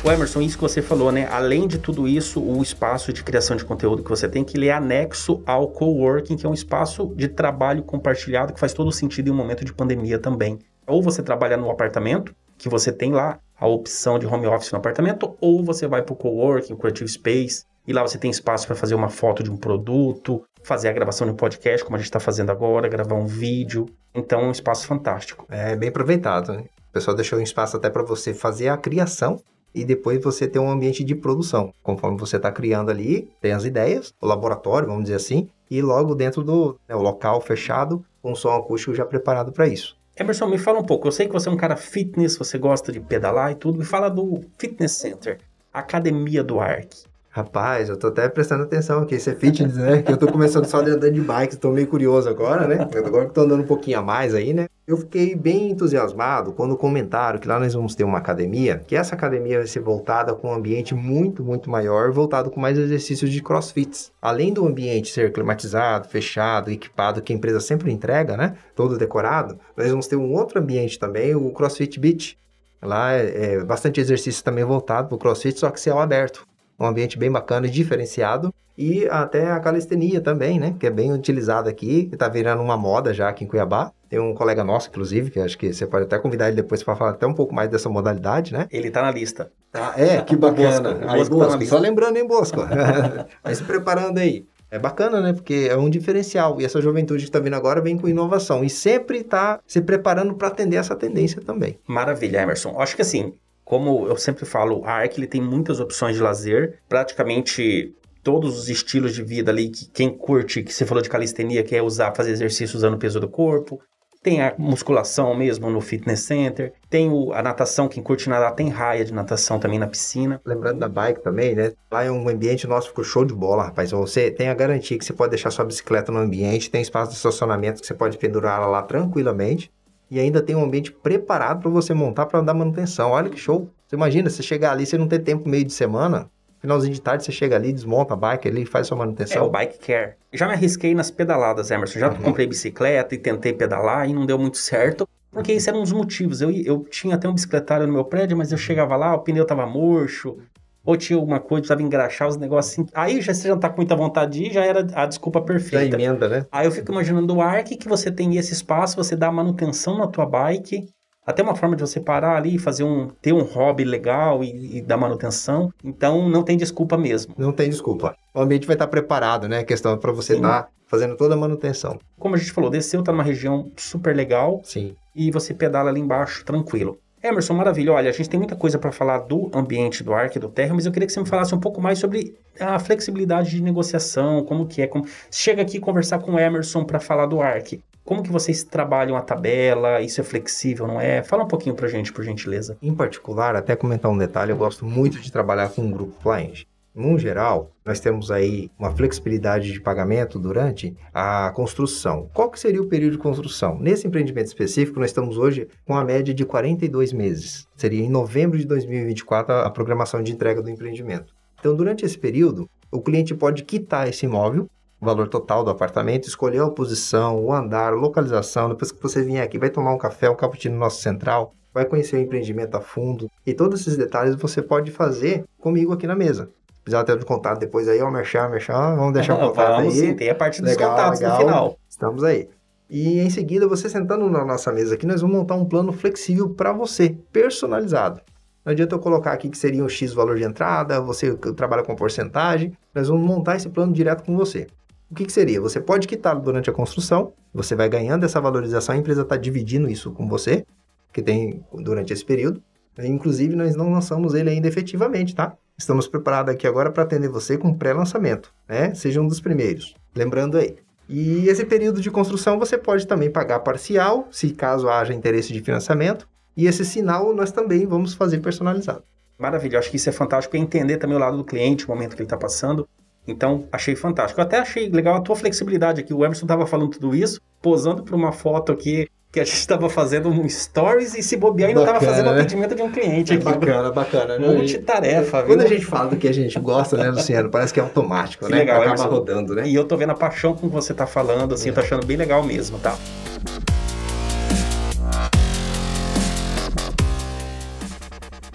O 0.05 0.12
Emerson, 0.12 0.41
isso 0.41 0.57
que 0.57 0.62
você 0.62 0.81
falou, 0.81 1.13
né? 1.13 1.29
Além 1.31 1.65
de 1.65 1.77
tudo 1.77 2.05
isso, 2.05 2.43
o 2.43 2.62
espaço 2.62 3.13
de 3.13 3.24
criação 3.24 3.55
de 3.55 3.63
conteúdo 3.63 4.03
que 4.03 4.10
você 4.10 4.27
tem, 4.27 4.43
que 4.43 4.57
ele 4.57 4.67
é 4.67 4.74
anexo 4.74 5.41
ao 5.45 5.69
coworking, 5.69 6.36
que 6.36 6.45
é 6.45 6.50
um 6.50 6.53
espaço 6.53 7.13
de 7.15 7.29
trabalho 7.29 7.81
compartilhado 7.83 8.51
que 8.51 8.60
faz 8.60 8.74
todo 8.74 8.91
sentido 8.91 9.29
em 9.29 9.31
um 9.31 9.36
momento 9.36 9.63
de 9.63 9.74
pandemia 9.74 10.19
também. 10.19 10.60
Ou 10.86 11.01
você 11.01 11.24
trabalha 11.24 11.55
no 11.55 11.72
apartamento, 11.72 12.36
que 12.57 12.67
você 12.67 12.91
tem 12.91 13.13
lá 13.13 13.39
a 13.57 13.65
opção 13.65 14.19
de 14.19 14.27
home 14.27 14.45
office 14.45 14.74
no 14.74 14.77
apartamento, 14.77 15.38
ou 15.39 15.63
você 15.63 15.88
vai 15.88 16.01
para 16.01 16.12
o 16.12 16.17
coworking, 16.17 16.75
creative 16.75 17.10
space, 17.10 17.63
e 17.88 17.93
lá 17.93 18.01
você 18.01 18.17
tem 18.17 18.29
espaço 18.29 18.67
para 18.67 18.75
fazer 18.75 18.95
uma 18.95 19.07
foto 19.07 19.41
de 19.41 19.50
um 19.50 19.55
produto, 19.55 20.43
fazer 20.63 20.89
a 20.89 20.91
gravação 20.91 21.25
de 21.25 21.31
um 21.31 21.38
podcast, 21.38 21.81
como 21.81 21.95
a 21.95 22.00
gente 22.00 22.07
está 22.07 22.19
fazendo 22.19 22.51
agora, 22.51 22.89
gravar 22.89 23.15
um 23.15 23.25
vídeo. 23.25 23.86
Então, 24.13 24.41
é 24.41 24.48
um 24.48 24.51
espaço 24.51 24.86
fantástico. 24.86 25.45
É 25.50 25.77
bem 25.77 25.88
aproveitado, 25.88 26.51
né? 26.51 26.65
O 26.89 26.91
pessoal 26.91 27.15
deixou 27.15 27.39
um 27.39 27.41
espaço 27.41 27.77
até 27.77 27.89
para 27.89 28.03
você 28.03 28.33
fazer 28.33 28.67
a 28.67 28.75
criação 28.75 29.39
e 29.73 29.83
depois 29.83 30.23
você 30.23 30.47
ter 30.47 30.59
um 30.59 30.69
ambiente 30.69 31.03
de 31.03 31.15
produção. 31.15 31.73
Conforme 31.81 32.17
você 32.17 32.37
está 32.37 32.51
criando 32.51 32.91
ali, 32.91 33.29
tem 33.41 33.53
as 33.53 33.65
ideias, 33.65 34.13
o 34.21 34.25
laboratório, 34.25 34.87
vamos 34.87 35.03
dizer 35.03 35.15
assim, 35.15 35.49
e 35.69 35.81
logo 35.81 36.13
dentro 36.13 36.43
do 36.43 36.77
né, 36.87 36.95
local 36.95 37.41
fechado, 37.41 38.05
com 38.21 38.35
som 38.35 38.51
acústico 38.55 38.93
já 38.93 39.05
preparado 39.05 39.51
para 39.51 39.67
isso. 39.67 39.97
Emerson, 40.15 40.47
me 40.47 40.59
fala 40.59 40.79
um 40.79 40.85
pouco. 40.85 41.07
Eu 41.07 41.11
sei 41.11 41.25
que 41.25 41.33
você 41.33 41.49
é 41.49 41.51
um 41.51 41.57
cara 41.57 41.75
fitness, 41.75 42.37
você 42.37 42.57
gosta 42.57 42.91
de 42.91 42.99
pedalar 42.99 43.51
e 43.51 43.55
tudo. 43.55 43.79
Me 43.79 43.85
fala 43.85 44.09
do 44.09 44.41
Fitness 44.59 44.91
Center, 44.91 45.39
Academia 45.73 46.43
do 46.43 46.59
Arc. 46.59 46.93
Rapaz, 47.35 47.89
eu 47.89 47.97
tô 47.97 48.09
até 48.09 48.29
prestando 48.29 48.61
atenção 48.61 49.01
aqui. 49.01 49.15
Isso 49.15 49.27
é 49.27 49.33
fitness, 49.33 49.75
né? 49.75 50.03
Que 50.03 50.11
eu 50.11 50.17
tô 50.17 50.31
começando 50.31 50.65
só 50.65 50.83
de 50.83 50.91
andar 50.91 51.09
de 51.09 51.19
bike, 51.19 51.57
tô 51.57 51.71
meio 51.71 51.87
curioso 51.87 52.29
agora, 52.29 52.67
né? 52.67 52.87
Agora 53.03 53.25
que 53.25 53.33
tô 53.33 53.41
andando 53.41 53.63
um 53.63 53.65
pouquinho 53.65 53.97
a 53.97 54.03
mais 54.03 54.35
aí, 54.35 54.53
né? 54.53 54.67
Eu 54.85 54.97
fiquei 54.97 55.33
bem 55.33 55.71
entusiasmado 55.71 56.53
quando 56.53 56.77
comentaram 56.77 57.39
que 57.39 57.47
lá 57.47 57.59
nós 57.59 57.73
vamos 57.73 57.95
ter 57.95 58.03
uma 58.03 58.19
academia, 58.19 58.83
que 58.85 58.95
essa 58.95 59.15
academia 59.15 59.57
vai 59.57 59.65
ser 59.65 59.79
voltada 59.79 60.35
com 60.35 60.49
um 60.49 60.53
ambiente 60.53 60.93
muito, 60.93 61.43
muito 61.43 61.71
maior, 61.71 62.11
voltado 62.11 62.51
com 62.51 62.59
mais 62.59 62.77
exercícios 62.77 63.31
de 63.31 63.41
crossfits. 63.41 64.11
Além 64.21 64.53
do 64.53 64.67
ambiente 64.67 65.11
ser 65.11 65.33
climatizado, 65.33 66.07
fechado, 66.09 66.69
equipado, 66.69 67.19
que 67.19 67.33
a 67.33 67.35
empresa 67.35 67.59
sempre 67.59 67.91
entrega, 67.91 68.37
né? 68.37 68.53
Todo 68.75 68.95
decorado, 68.95 69.57
nós 69.75 69.89
vamos 69.89 70.05
ter 70.05 70.17
um 70.17 70.33
outro 70.33 70.59
ambiente 70.59 70.99
também, 70.99 71.33
o 71.33 71.49
CrossFit 71.49 71.99
Beach. 71.99 72.37
Lá 72.79 73.13
é, 73.13 73.55
é 73.55 73.63
bastante 73.63 73.99
exercício 73.99 74.43
também 74.43 74.63
voltado 74.63 75.07
para 75.07 75.17
CrossFit, 75.17 75.59
só 75.59 75.71
que 75.71 75.79
céu 75.79 75.97
aberto 75.97 76.45
um 76.79 76.85
ambiente 76.85 77.17
bem 77.17 77.31
bacana 77.31 77.67
e 77.67 77.69
diferenciado. 77.69 78.53
E 78.77 79.07
até 79.07 79.51
a 79.51 79.59
calistenia 79.59 80.19
também, 80.19 80.59
né? 80.59 80.75
Que 80.79 80.87
é 80.87 80.89
bem 80.89 81.13
utilizada 81.13 81.69
aqui, 81.69 82.05
que 82.05 82.17
tá 82.17 82.27
virando 82.27 82.63
uma 82.63 82.75
moda 82.75 83.13
já 83.13 83.29
aqui 83.29 83.43
em 83.43 83.47
Cuiabá. 83.47 83.91
Tem 84.09 84.19
um 84.19 84.33
colega 84.33 84.63
nosso, 84.63 84.89
inclusive, 84.89 85.29
que 85.29 85.39
acho 85.39 85.57
que 85.57 85.71
você 85.71 85.85
pode 85.85 86.05
até 86.05 86.17
convidar 86.17 86.47
ele 86.47 86.55
depois 86.55 86.81
para 86.81 86.95
falar 86.95 87.11
até 87.11 87.27
um 87.27 87.33
pouco 87.33 87.53
mais 87.53 87.69
dessa 87.69 87.87
modalidade, 87.87 88.51
né? 88.51 88.67
Ele 88.71 88.89
tá 88.89 89.03
na 89.03 89.11
lista. 89.11 89.51
Ah, 89.73 89.93
é, 89.95 90.21
que 90.21 90.35
bacana. 90.35 90.91
Bosco, 90.91 91.09
aí, 91.09 91.17
Bosco, 91.17 91.35
Bosco 91.35 91.59
tá 91.59 91.65
só 91.65 91.77
lembrando, 91.77 92.17
hein, 92.17 92.27
Bosco? 92.27 92.61
Vai 93.43 93.53
se 93.53 93.63
preparando 93.63 94.17
aí. 94.17 94.47
É 94.71 94.79
bacana, 94.79 95.21
né? 95.21 95.33
Porque 95.33 95.67
é 95.69 95.77
um 95.77 95.87
diferencial. 95.87 96.59
E 96.59 96.65
essa 96.65 96.81
juventude 96.81 97.23
que 97.23 97.29
está 97.29 97.39
vindo 97.39 97.55
agora 97.55 97.79
vem 97.79 97.95
com 97.95 98.07
inovação. 98.07 98.63
E 98.63 98.69
sempre 98.71 99.19
está 99.19 99.59
se 99.67 99.81
preparando 99.81 100.33
para 100.33 100.47
atender 100.47 100.77
essa 100.77 100.95
tendência 100.95 101.39
também. 101.41 101.77
Maravilha, 101.85 102.41
Emerson. 102.41 102.79
Acho 102.79 102.95
que 102.95 103.03
assim, 103.03 103.33
como 103.63 104.08
eu 104.08 104.17
sempre 104.17 104.46
falo, 104.46 104.84
a 104.86 104.91
Arc 104.91 105.17
ele 105.17 105.27
tem 105.27 105.41
muitas 105.41 105.79
opções 105.79 106.15
de 106.15 106.22
lazer, 106.22 106.79
praticamente 106.88 107.96
todos 108.24 108.58
os 108.58 108.70
estilos 108.70 109.13
de 109.13 109.22
vida 109.22 109.51
ali 109.51 109.70
que 109.70 109.86
quem 109.86 110.10
curte, 110.10 110.63
que 110.63 110.74
você 110.74 110.86
falou 110.86 111.03
de 111.03 111.10
calistenia, 111.10 111.63
quer 111.63 111.82
usar, 111.82 112.15
fazer 112.15 112.32
exercício 112.32 112.77
usando 112.77 112.93
o 112.96 112.98
peso 112.98 113.20
do 113.20 113.27
corpo. 113.27 113.82
Tem 114.22 114.41
a 114.41 114.55
musculação 114.58 115.36
mesmo 115.36 115.70
no 115.70 115.82
fitness 115.82 116.22
center. 116.22 116.72
Tem 116.89 117.10
o, 117.10 117.34
a 117.34 117.43
natação, 117.43 117.89
quem 117.89 118.01
curte 118.01 118.29
nadar, 118.29 118.55
tem 118.55 118.70
raia 118.70 119.03
de 119.03 119.13
natação 119.13 119.60
também 119.60 119.77
na 119.77 119.86
piscina. 119.86 120.39
Lembrando 120.46 120.79
da 120.79 120.88
bike 120.88 121.22
também, 121.22 121.53
né? 121.53 121.74
Lá 121.91 122.05
é 122.05 122.10
um 122.10 122.29
ambiente 122.29 122.65
nosso, 122.65 122.88
ficou 122.88 123.03
show 123.03 123.25
de 123.25 123.34
bola, 123.34 123.63
rapaz. 123.63 123.91
Você 123.91 124.32
tem 124.32 124.48
a 124.48 124.53
garantia 124.53 124.98
que 124.98 125.03
você 125.03 125.12
pode 125.12 125.32
deixar 125.32 125.51
sua 125.51 125.65
bicicleta 125.65 126.10
no 126.10 126.20
ambiente, 126.20 126.72
tem 126.72 126.82
espaço 126.82 127.12
de 127.12 127.17
estacionamento 127.17 127.82
que 127.82 127.88
você 127.88 127.93
pode 127.93 128.17
pendurar 128.17 128.60
ela 128.60 128.67
lá 128.67 128.82
tranquilamente 128.82 129.70
e 130.10 130.19
ainda 130.19 130.41
tem 130.41 130.55
um 130.55 130.63
ambiente 130.63 130.91
preparado 130.91 131.62
para 131.62 131.72
você 131.72 131.93
montar 131.93 132.25
para 132.25 132.41
dar 132.41 132.53
manutenção. 132.53 133.12
Olha 133.12 133.29
que 133.29 133.39
show! 133.39 133.69
Você 133.88 133.95
imagina, 133.95 134.29
você 134.29 134.43
chegar 134.43 134.72
ali, 134.72 134.86
você 134.86 134.98
não 134.98 135.07
ter 135.07 135.19
tempo 135.19 135.48
meio 135.48 135.63
de 135.63 135.74
semana, 135.74 136.29
finalzinho 136.60 136.93
de 136.93 137.01
tarde 137.01 137.25
você 137.25 137.31
chega 137.31 137.55
ali, 137.55 137.74
desmonta 137.74 138.13
a 138.13 138.17
bike 138.17 138.48
ali, 138.48 138.65
faz 138.65 138.88
sua 138.88 138.98
manutenção. 138.98 139.43
É 139.43 139.45
o 139.45 139.50
bike 139.50 139.79
care. 139.79 140.13
Já 140.31 140.48
me 140.48 140.53
arrisquei 140.53 140.95
nas 140.95 141.12
pedaladas, 141.12 141.69
Emerson. 141.69 142.00
Já 142.00 142.10
uhum. 142.10 142.15
comprei 142.15 142.48
bicicleta 142.48 143.13
e 143.13 143.17
tentei 143.17 143.53
pedalar 143.53 144.10
e 144.10 144.13
não 144.13 144.25
deu 144.25 144.39
muito 144.39 144.57
certo. 144.57 145.07
Porque 145.29 145.51
esse 145.51 145.67
era 145.67 145.77
um 145.77 145.81
dos 145.81 145.91
motivos. 145.91 146.41
Eu, 146.41 146.51
eu 146.51 146.86
tinha 146.89 147.15
até 147.15 147.27
um 147.27 147.33
bicicletário 147.33 147.88
no 147.88 147.93
meu 147.93 148.05
prédio, 148.05 148.38
mas 148.38 148.51
eu 148.51 148.57
chegava 148.57 148.95
lá, 148.95 149.13
o 149.15 149.19
pneu 149.19 149.45
tava 149.45 149.65
murcho, 149.65 150.38
ou 150.85 150.97
tinha 150.97 151.17
alguma 151.17 151.39
coisa, 151.39 151.61
precisava 151.61 151.81
engraxar 151.81 152.27
os 152.27 152.37
negócios 152.37 152.73
assim. 152.73 152.85
Aí 152.93 153.21
já, 153.21 153.33
você 153.33 153.47
já 153.47 153.57
tá 153.57 153.69
com 153.69 153.77
muita 153.77 153.95
vontade 153.95 154.33
de 154.33 154.45
ir, 154.45 154.53
já 154.53 154.65
era 154.65 154.85
a 154.93 155.05
desculpa 155.05 155.41
perfeita. 155.41 155.97
Já 155.97 156.03
emenda, 156.03 156.27
né? 156.27 156.45
Aí 156.51 156.65
eu 156.67 156.71
fico 156.71 156.91
imaginando 156.91 157.35
o 157.35 157.41
Arc 157.41 157.75
que 157.77 157.87
você 157.87 158.11
tem 158.11 158.37
esse 158.37 158.53
espaço, 158.53 158.95
você 158.95 159.15
dá 159.15 159.31
manutenção 159.31 159.97
na 159.97 160.07
tua 160.07 160.25
bike, 160.25 160.87
até 161.25 161.41
uma 161.41 161.55
forma 161.55 161.75
de 161.75 161.81
você 161.81 161.99
parar 161.99 162.35
ali, 162.35 162.59
fazer 162.59 162.83
um 162.83 163.07
ter 163.21 163.33
um 163.33 163.43
hobby 163.43 163.85
legal 163.85 164.43
e, 164.43 164.77
e 164.77 164.81
dar 164.81 164.97
manutenção. 164.97 165.71
Então 165.83 166.27
não 166.27 166.43
tem 166.43 166.57
desculpa 166.57 166.97
mesmo. 166.97 167.33
Não 167.37 167.53
tem 167.53 167.69
desculpa. 167.69 168.15
O 168.33 168.41
ambiente 168.41 168.67
vai 168.67 168.75
estar 168.75 168.87
preparado, 168.87 169.47
né? 169.47 169.59
A 169.59 169.63
questão 169.63 169.93
é 169.93 169.97
para 169.97 170.11
você 170.11 170.35
estar 170.35 170.63
tá 170.63 170.69
fazendo 170.85 171.15
toda 171.15 171.33
a 171.33 171.37
manutenção. 171.37 171.97
Como 172.19 172.35
a 172.35 172.37
gente 172.37 172.51
falou, 172.51 172.69
desceu, 172.69 173.01
tá 173.01 173.11
numa 173.11 173.23
região 173.23 173.71
super 173.77 174.15
legal. 174.15 174.61
Sim. 174.63 174.95
E 175.15 175.31
você 175.31 175.53
pedala 175.53 175.89
ali 175.89 176.01
embaixo 176.01 176.43
tranquilo. 176.43 176.97
Emerson, 177.23 177.53
maravilha. 177.53 177.93
Olha, 177.93 178.09
a 178.09 178.13
gente 178.13 178.29
tem 178.29 178.37
muita 178.37 178.53
coisa 178.53 178.77
para 178.77 178.91
falar 178.91 179.19
do 179.19 179.49
ambiente 179.53 180.03
do 180.03 180.13
Arc 180.13 180.37
do 180.37 180.49
Terra, 180.49 180.73
mas 180.73 180.85
eu 180.85 180.91
queria 180.91 181.07
que 181.07 181.13
você 181.13 181.21
me 181.21 181.25
falasse 181.25 181.55
um 181.55 181.59
pouco 181.59 181.79
mais 181.79 181.97
sobre 181.97 182.35
a 182.59 182.77
flexibilidade 182.77 183.51
de 183.51 183.63
negociação, 183.63 184.43
como 184.43 184.67
que 184.67 184.81
é. 184.81 184.87
Como... 184.87 185.05
Chega 185.31 185.61
aqui 185.61 185.79
conversar 185.79 186.19
com 186.19 186.33
o 186.33 186.39
Emerson 186.39 186.83
para 186.83 186.99
falar 186.99 187.25
do 187.25 187.41
Arc. 187.41 187.79
Como 188.03 188.21
que 188.21 188.29
vocês 188.29 188.63
trabalham 188.65 189.15
a 189.15 189.21
tabela? 189.21 190.01
Isso 190.01 190.19
é 190.19 190.23
flexível, 190.25 190.85
não 190.85 190.99
é? 190.99 191.23
Fala 191.23 191.45
um 191.45 191.47
pouquinho 191.47 191.73
pra 191.73 191.87
gente, 191.87 192.11
por 192.11 192.25
gentileza. 192.25 192.77
Em 192.81 192.93
particular, 192.93 193.55
até 193.55 193.73
comentar 193.77 194.11
um 194.11 194.17
detalhe, 194.17 194.51
eu 194.51 194.57
gosto 194.57 194.85
muito 194.85 195.21
de 195.21 195.31
trabalhar 195.31 195.69
com 195.69 195.81
um 195.81 195.91
grupo 195.91 196.13
cliente. 196.21 196.67
No 196.95 197.17
geral, 197.17 197.71
nós 197.83 198.00
temos 198.00 198.29
aí 198.29 198.69
uma 198.77 198.91
flexibilidade 198.91 199.73
de 199.73 199.81
pagamento 199.81 200.38
durante 200.38 200.95
a 201.12 201.51
construção. 201.55 202.29
Qual 202.31 202.51
que 202.51 202.59
seria 202.59 202.83
o 202.83 202.88
período 202.88 203.13
de 203.13 203.17
construção? 203.17 203.79
Nesse 203.79 204.05
empreendimento 204.05 204.45
específico, 204.45 205.00
nós 205.00 205.09
estamos 205.09 205.35
hoje 205.35 205.67
com 205.88 205.95
a 205.95 206.05
média 206.05 206.31
de 206.31 206.45
42 206.45 207.12
meses. 207.12 207.67
Seria 207.75 208.05
em 208.05 208.09
novembro 208.09 208.59
de 208.59 208.65
2024 208.67 209.55
a 209.55 209.71
programação 209.71 210.21
de 210.21 210.31
entrega 210.31 210.62
do 210.62 210.69
empreendimento. 210.69 211.33
Então, 211.59 211.75
durante 211.75 212.05
esse 212.05 212.15
período, 212.17 212.69
o 212.91 213.01
cliente 213.01 213.33
pode 213.33 213.63
quitar 213.63 214.07
esse 214.07 214.27
imóvel, 214.27 214.69
o 215.01 215.05
valor 215.05 215.27
total 215.27 215.63
do 215.63 215.71
apartamento, 215.71 216.27
escolher 216.27 216.62
a 216.62 216.69
posição, 216.69 217.43
o 217.43 217.51
andar, 217.51 217.93
a 217.93 217.95
localização. 217.95 218.69
Depois 218.69 218.91
que 218.91 219.01
você 219.01 219.23
vier 219.23 219.43
aqui, 219.43 219.57
vai 219.57 219.71
tomar 219.71 219.95
um 219.95 219.97
café, 219.97 220.29
um 220.29 220.35
cappuccino 220.35 220.75
no 220.75 220.81
nosso 220.81 221.01
central, 221.01 221.55
vai 221.73 221.85
conhecer 221.85 222.17
o 222.17 222.19
empreendimento 222.19 222.77
a 222.77 222.81
fundo. 222.81 223.27
E 223.43 223.51
todos 223.51 223.81
esses 223.81 223.97
detalhes 223.97 224.35
você 224.35 224.62
pode 224.62 224.91
fazer 224.91 225.43
comigo 225.57 225.91
aqui 225.91 226.05
na 226.05 226.15
mesa 226.15 226.51
precisar 226.83 227.03
ter 227.03 227.17
um 227.17 227.21
contato 227.21 227.59
depois 227.59 227.87
aí, 227.87 228.01
ó, 228.01 228.11
merchan, 228.11 228.49
merchan, 228.49 228.95
vamos 228.95 229.13
deixar 229.13 229.35
o 229.35 229.39
contato 229.49 229.77
vamos, 229.77 229.93
aí. 229.93 229.99
Sim, 229.99 230.15
tem 230.15 230.29
a 230.29 230.35
parte 230.35 230.61
dos 230.61 230.71
legal, 230.71 230.91
contatos 230.91 231.19
legal. 231.19 231.33
no 231.37 231.45
final. 231.45 231.79
Estamos 231.89 232.23
aí. 232.23 232.49
E 232.89 233.19
em 233.19 233.29
seguida, 233.29 233.67
você 233.67 233.89
sentando 233.89 234.29
na 234.29 234.45
nossa 234.45 234.71
mesa 234.71 234.95
aqui, 234.95 235.05
nós 235.05 235.21
vamos 235.21 235.35
montar 235.35 235.55
um 235.55 235.65
plano 235.65 235.91
flexível 235.91 236.49
para 236.49 236.71
você, 236.71 237.17
personalizado. 237.31 238.21
Não 238.63 238.71
adianta 238.71 238.95
eu 238.95 238.99
colocar 238.99 239.33
aqui 239.33 239.49
que 239.49 239.57
seria 239.57 239.83
um 239.83 239.89
X 239.89 240.13
valor 240.13 240.37
de 240.37 240.43
entrada, 240.43 241.01
você 241.01 241.35
trabalha 241.55 241.83
com 241.83 241.95
porcentagem, 241.95 242.71
nós 242.93 243.07
vamos 243.07 243.25
montar 243.25 243.55
esse 243.55 243.69
plano 243.69 243.91
direto 243.91 244.23
com 244.23 244.37
você. 244.37 244.67
O 245.11 245.15
que, 245.15 245.25
que 245.25 245.31
seria? 245.31 245.59
Você 245.59 245.79
pode 245.79 246.07
quitar 246.07 246.39
durante 246.39 246.69
a 246.69 246.73
construção, 246.73 247.33
você 247.53 247.75
vai 247.75 247.89
ganhando 247.89 248.25
essa 248.25 248.39
valorização, 248.39 248.95
a 248.95 248.97
empresa 248.97 249.21
está 249.21 249.37
dividindo 249.37 249.89
isso 249.89 250.11
com 250.11 250.27
você, 250.27 250.65
que 251.11 251.21
tem 251.21 251.63
durante 251.73 252.13
esse 252.13 252.23
período. 252.23 252.61
Inclusive, 252.99 253.55
nós 253.55 253.75
não 253.75 253.91
lançamos 253.91 254.33
ele 254.33 254.49
ainda 254.49 254.67
efetivamente, 254.67 255.35
tá? 255.35 255.55
Estamos 255.77 256.07
preparados 256.07 256.53
aqui 256.53 256.67
agora 256.67 256.91
para 256.91 257.03
atender 257.03 257.29
você 257.29 257.57
com 257.57 257.73
pré-lançamento, 257.73 258.53
né? 258.67 258.93
Seja 258.93 259.21
um 259.21 259.27
dos 259.27 259.41
primeiros. 259.41 259.95
Lembrando 260.15 260.57
aí. 260.57 260.75
E 261.09 261.47
esse 261.49 261.65
período 261.65 261.99
de 261.99 262.09
construção 262.11 262.59
você 262.59 262.77
pode 262.77 263.05
também 263.07 263.29
pagar 263.29 263.59
parcial, 263.59 264.27
se 264.31 264.51
caso 264.51 264.87
haja 264.87 265.13
interesse 265.13 265.51
de 265.51 265.61
financiamento. 265.61 266.27
E 266.55 266.67
esse 266.67 266.85
sinal 266.85 267.33
nós 267.33 267.51
também 267.51 267.85
vamos 267.85 268.13
fazer 268.13 268.39
personalizado. 268.39 269.03
Maravilha, 269.37 269.79
acho 269.79 269.89
que 269.89 269.97
isso 269.97 270.09
é 270.09 270.13
fantástico, 270.13 270.55
é 270.55 270.59
entender 270.59 270.97
também 270.97 271.17
o 271.17 271.19
lado 271.19 271.37
do 271.37 271.43
cliente, 271.43 271.85
o 271.85 271.89
momento 271.89 272.15
que 272.15 272.21
ele 272.21 272.27
está 272.27 272.37
passando. 272.37 272.87
Então, 273.27 273.67
achei 273.71 273.95
fantástico. 273.95 274.39
Eu 274.39 274.45
até 274.45 274.59
achei 274.59 274.89
legal 274.89 275.15
a 275.15 275.21
tua 275.21 275.35
flexibilidade 275.35 276.01
aqui. 276.01 276.13
O 276.13 276.23
Emerson 276.23 276.45
estava 276.45 276.67
falando 276.67 276.89
tudo 276.89 277.15
isso, 277.15 277.41
posando 277.61 278.03
para 278.03 278.15
uma 278.15 278.31
foto 278.31 278.71
aqui 278.71 279.07
que 279.33 279.39
a 279.39 279.43
gente 279.43 279.55
estava 279.55 279.89
fazendo 279.89 280.29
um 280.29 280.47
stories 280.47 281.15
e 281.15 281.23
se 281.23 281.35
bobear 281.35 281.69
ainda 281.69 281.81
estava 281.81 281.99
fazendo 281.99 282.31
né? 282.31 282.39
atendimento 282.39 282.75
de 282.75 282.83
um 282.83 282.91
cliente 282.91 283.33
aqui. 283.33 283.43
Bacana, 283.43 283.91
bacana. 283.91 284.37
Né? 284.37 284.47
Multitarefa, 284.47 285.39
viu? 285.39 285.47
Quando 285.47 285.61
a 285.61 285.67
gente 285.67 285.85
fala 285.87 286.11
do 286.11 286.17
que 286.17 286.27
a 286.27 286.31
gente 286.31 286.59
gosta, 286.59 286.95
né, 286.97 287.09
Luciano, 287.09 287.49
parece 287.49 287.73
que 287.73 287.79
é 287.79 287.83
automático, 287.83 288.45
que 288.45 288.51
né? 288.51 288.59
Legal, 288.59 288.83
Acaba 288.83 289.05
rodando, 289.05 289.55
né? 289.55 289.67
E 289.67 289.73
eu 289.73 289.85
tô 289.85 289.97
vendo 289.97 290.11
a 290.11 290.13
paixão 290.13 290.53
com 290.53 290.69
que 290.69 290.75
você 290.75 290.93
tá 290.93 291.07
falando, 291.07 291.55
assim, 291.55 291.69
é. 291.69 291.71
eu 291.71 291.73
tô 291.73 291.81
achando 291.81 292.05
bem 292.05 292.15
legal 292.15 292.43
mesmo, 292.43 292.77
tá? 292.77 292.95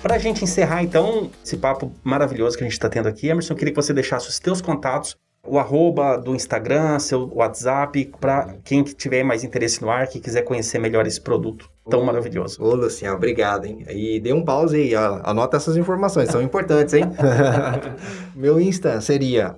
Para 0.00 0.14
a 0.14 0.18
gente 0.18 0.44
encerrar, 0.44 0.84
então, 0.84 1.28
esse 1.44 1.56
papo 1.56 1.92
maravilhoso 2.04 2.56
que 2.56 2.62
a 2.62 2.66
gente 2.66 2.74
está 2.74 2.88
tendo 2.88 3.08
aqui, 3.08 3.26
Emerson, 3.26 3.52
eu 3.52 3.56
queria 3.56 3.74
que 3.74 3.82
você 3.82 3.92
deixasse 3.92 4.28
os 4.28 4.38
teus 4.38 4.62
contatos 4.62 5.16
o 5.50 5.58
arroba 5.58 6.16
do 6.16 6.34
Instagram, 6.34 6.98
seu 6.98 7.30
WhatsApp, 7.34 8.12
para 8.20 8.56
quem 8.64 8.82
tiver 8.82 9.22
mais 9.22 9.44
interesse 9.44 9.82
no 9.82 9.90
ARC 9.90 10.16
e 10.16 10.20
quiser 10.20 10.42
conhecer 10.42 10.78
melhor 10.78 11.06
esse 11.06 11.20
produto 11.20 11.70
tão 11.88 12.00
ô, 12.00 12.04
maravilhoso. 12.04 12.62
Ô, 12.62 12.74
Luciano, 12.74 13.16
obrigado, 13.16 13.64
hein? 13.64 13.84
E 13.88 14.20
dê 14.20 14.32
um 14.32 14.44
pause 14.44 14.76
aí, 14.76 14.94
ó, 14.94 15.20
anota 15.24 15.56
essas 15.56 15.76
informações, 15.76 16.30
são 16.30 16.42
importantes, 16.42 16.94
hein? 16.94 17.04
meu 18.36 18.60
Insta 18.60 19.00
seria 19.00 19.56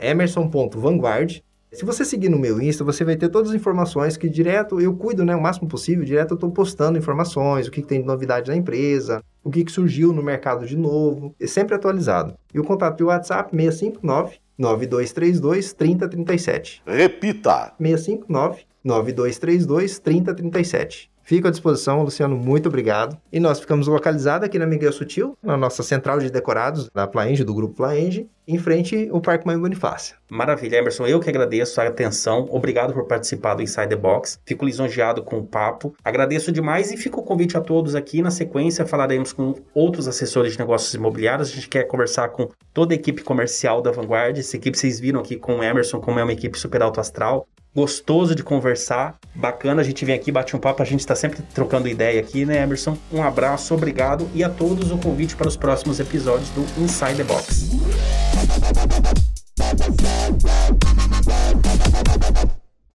emerson.vanguard. 0.00 1.42
Se 1.72 1.84
você 1.84 2.04
seguir 2.04 2.28
no 2.28 2.38
meu 2.38 2.60
Insta, 2.60 2.82
você 2.82 3.04
vai 3.04 3.14
ter 3.14 3.28
todas 3.28 3.50
as 3.50 3.54
informações 3.54 4.16
que 4.16 4.28
direto 4.28 4.80
eu 4.80 4.92
cuido, 4.92 5.24
né, 5.24 5.36
o 5.36 5.40
máximo 5.40 5.68
possível, 5.68 6.04
direto 6.04 6.32
eu 6.32 6.34
estou 6.34 6.50
postando 6.50 6.98
informações, 6.98 7.68
o 7.68 7.70
que, 7.70 7.80
que, 7.80 7.86
tem 7.86 8.00
de 8.00 8.06
novidade 8.06 8.50
na 8.50 8.56
empresa, 8.56 9.22
o 9.44 9.50
que, 9.50 9.64
que 9.64 9.70
surgiu 9.70 10.12
no 10.12 10.20
mercado 10.20 10.66
de 10.66 10.76
novo, 10.76 11.32
é 11.38 11.46
sempre 11.46 11.76
atualizado. 11.76 12.34
E 12.52 12.58
o 12.58 12.64
contato 12.64 12.98
do 12.98 13.06
WhatsApp 13.06 13.54
659 13.54 14.38
9232 14.58 15.72
3037. 15.72 16.82
Repita: 16.84 17.72
659 17.78 18.64
9232 18.82 19.98
3037. 20.00 21.09
Fico 21.30 21.46
à 21.46 21.50
disposição, 21.52 22.02
Luciano, 22.02 22.36
muito 22.36 22.68
obrigado. 22.68 23.16
E 23.32 23.38
nós 23.38 23.60
ficamos 23.60 23.86
localizados 23.86 24.44
aqui 24.44 24.58
na 24.58 24.66
Miguel 24.66 24.92
Sutil, 24.92 25.38
na 25.40 25.56
nossa 25.56 25.80
central 25.80 26.18
de 26.18 26.28
decorados 26.28 26.90
da 26.92 27.06
Plaenge, 27.06 27.44
do 27.44 27.54
grupo 27.54 27.76
Plaenge, 27.76 28.28
em 28.48 28.58
frente 28.58 29.08
ao 29.12 29.20
Parque 29.20 29.46
Mãe 29.46 29.56
Bonifácia. 29.56 30.16
Maravilha, 30.28 30.78
Emerson. 30.78 31.06
Eu 31.06 31.20
que 31.20 31.30
agradeço 31.30 31.80
a 31.80 31.86
atenção. 31.86 32.48
Obrigado 32.50 32.92
por 32.92 33.06
participar 33.06 33.54
do 33.54 33.62
Inside 33.62 33.90
the 33.90 33.94
Box. 33.94 34.40
Fico 34.44 34.64
lisonjeado 34.64 35.22
com 35.22 35.38
o 35.38 35.46
papo. 35.46 35.94
Agradeço 36.02 36.50
demais 36.50 36.90
e 36.90 36.96
fico 36.96 37.20
o 37.20 37.22
convite 37.22 37.56
a 37.56 37.60
todos 37.60 37.94
aqui. 37.94 38.20
Na 38.20 38.32
sequência, 38.32 38.84
falaremos 38.84 39.32
com 39.32 39.54
outros 39.72 40.08
assessores 40.08 40.54
de 40.54 40.58
negócios 40.58 40.92
imobiliários. 40.94 41.52
A 41.52 41.54
gente 41.54 41.68
quer 41.68 41.84
conversar 41.84 42.30
com 42.30 42.48
toda 42.74 42.92
a 42.92 42.96
equipe 42.96 43.22
comercial 43.22 43.80
da 43.80 43.92
Vanguard. 43.92 44.36
Essa 44.36 44.56
equipe 44.56 44.76
vocês 44.76 44.98
viram 44.98 45.20
aqui 45.20 45.36
com 45.36 45.58
o 45.58 45.62
Emerson, 45.62 46.00
como 46.00 46.18
é 46.18 46.24
uma 46.24 46.32
equipe 46.32 46.58
super 46.58 46.82
alto 46.82 46.98
astral 46.98 47.46
gostoso 47.74 48.34
de 48.34 48.42
conversar, 48.42 49.18
bacana 49.34 49.80
a 49.80 49.84
gente 49.84 50.04
vem 50.04 50.14
aqui, 50.14 50.32
bate 50.32 50.56
um 50.56 50.58
papo, 50.58 50.82
a 50.82 50.86
gente 50.86 51.00
está 51.00 51.14
sempre 51.14 51.42
trocando 51.54 51.88
ideia 51.88 52.20
aqui, 52.20 52.44
né, 52.44 52.62
Emerson? 52.62 52.96
Um 53.12 53.22
abraço, 53.22 53.74
obrigado 53.74 54.28
e 54.34 54.42
a 54.42 54.48
todos 54.48 54.90
o 54.90 54.98
convite 54.98 55.36
para 55.36 55.48
os 55.48 55.56
próximos 55.56 56.00
episódios 56.00 56.50
do 56.50 56.62
Inside 56.82 57.16
the 57.16 57.24
Box. 57.24 57.70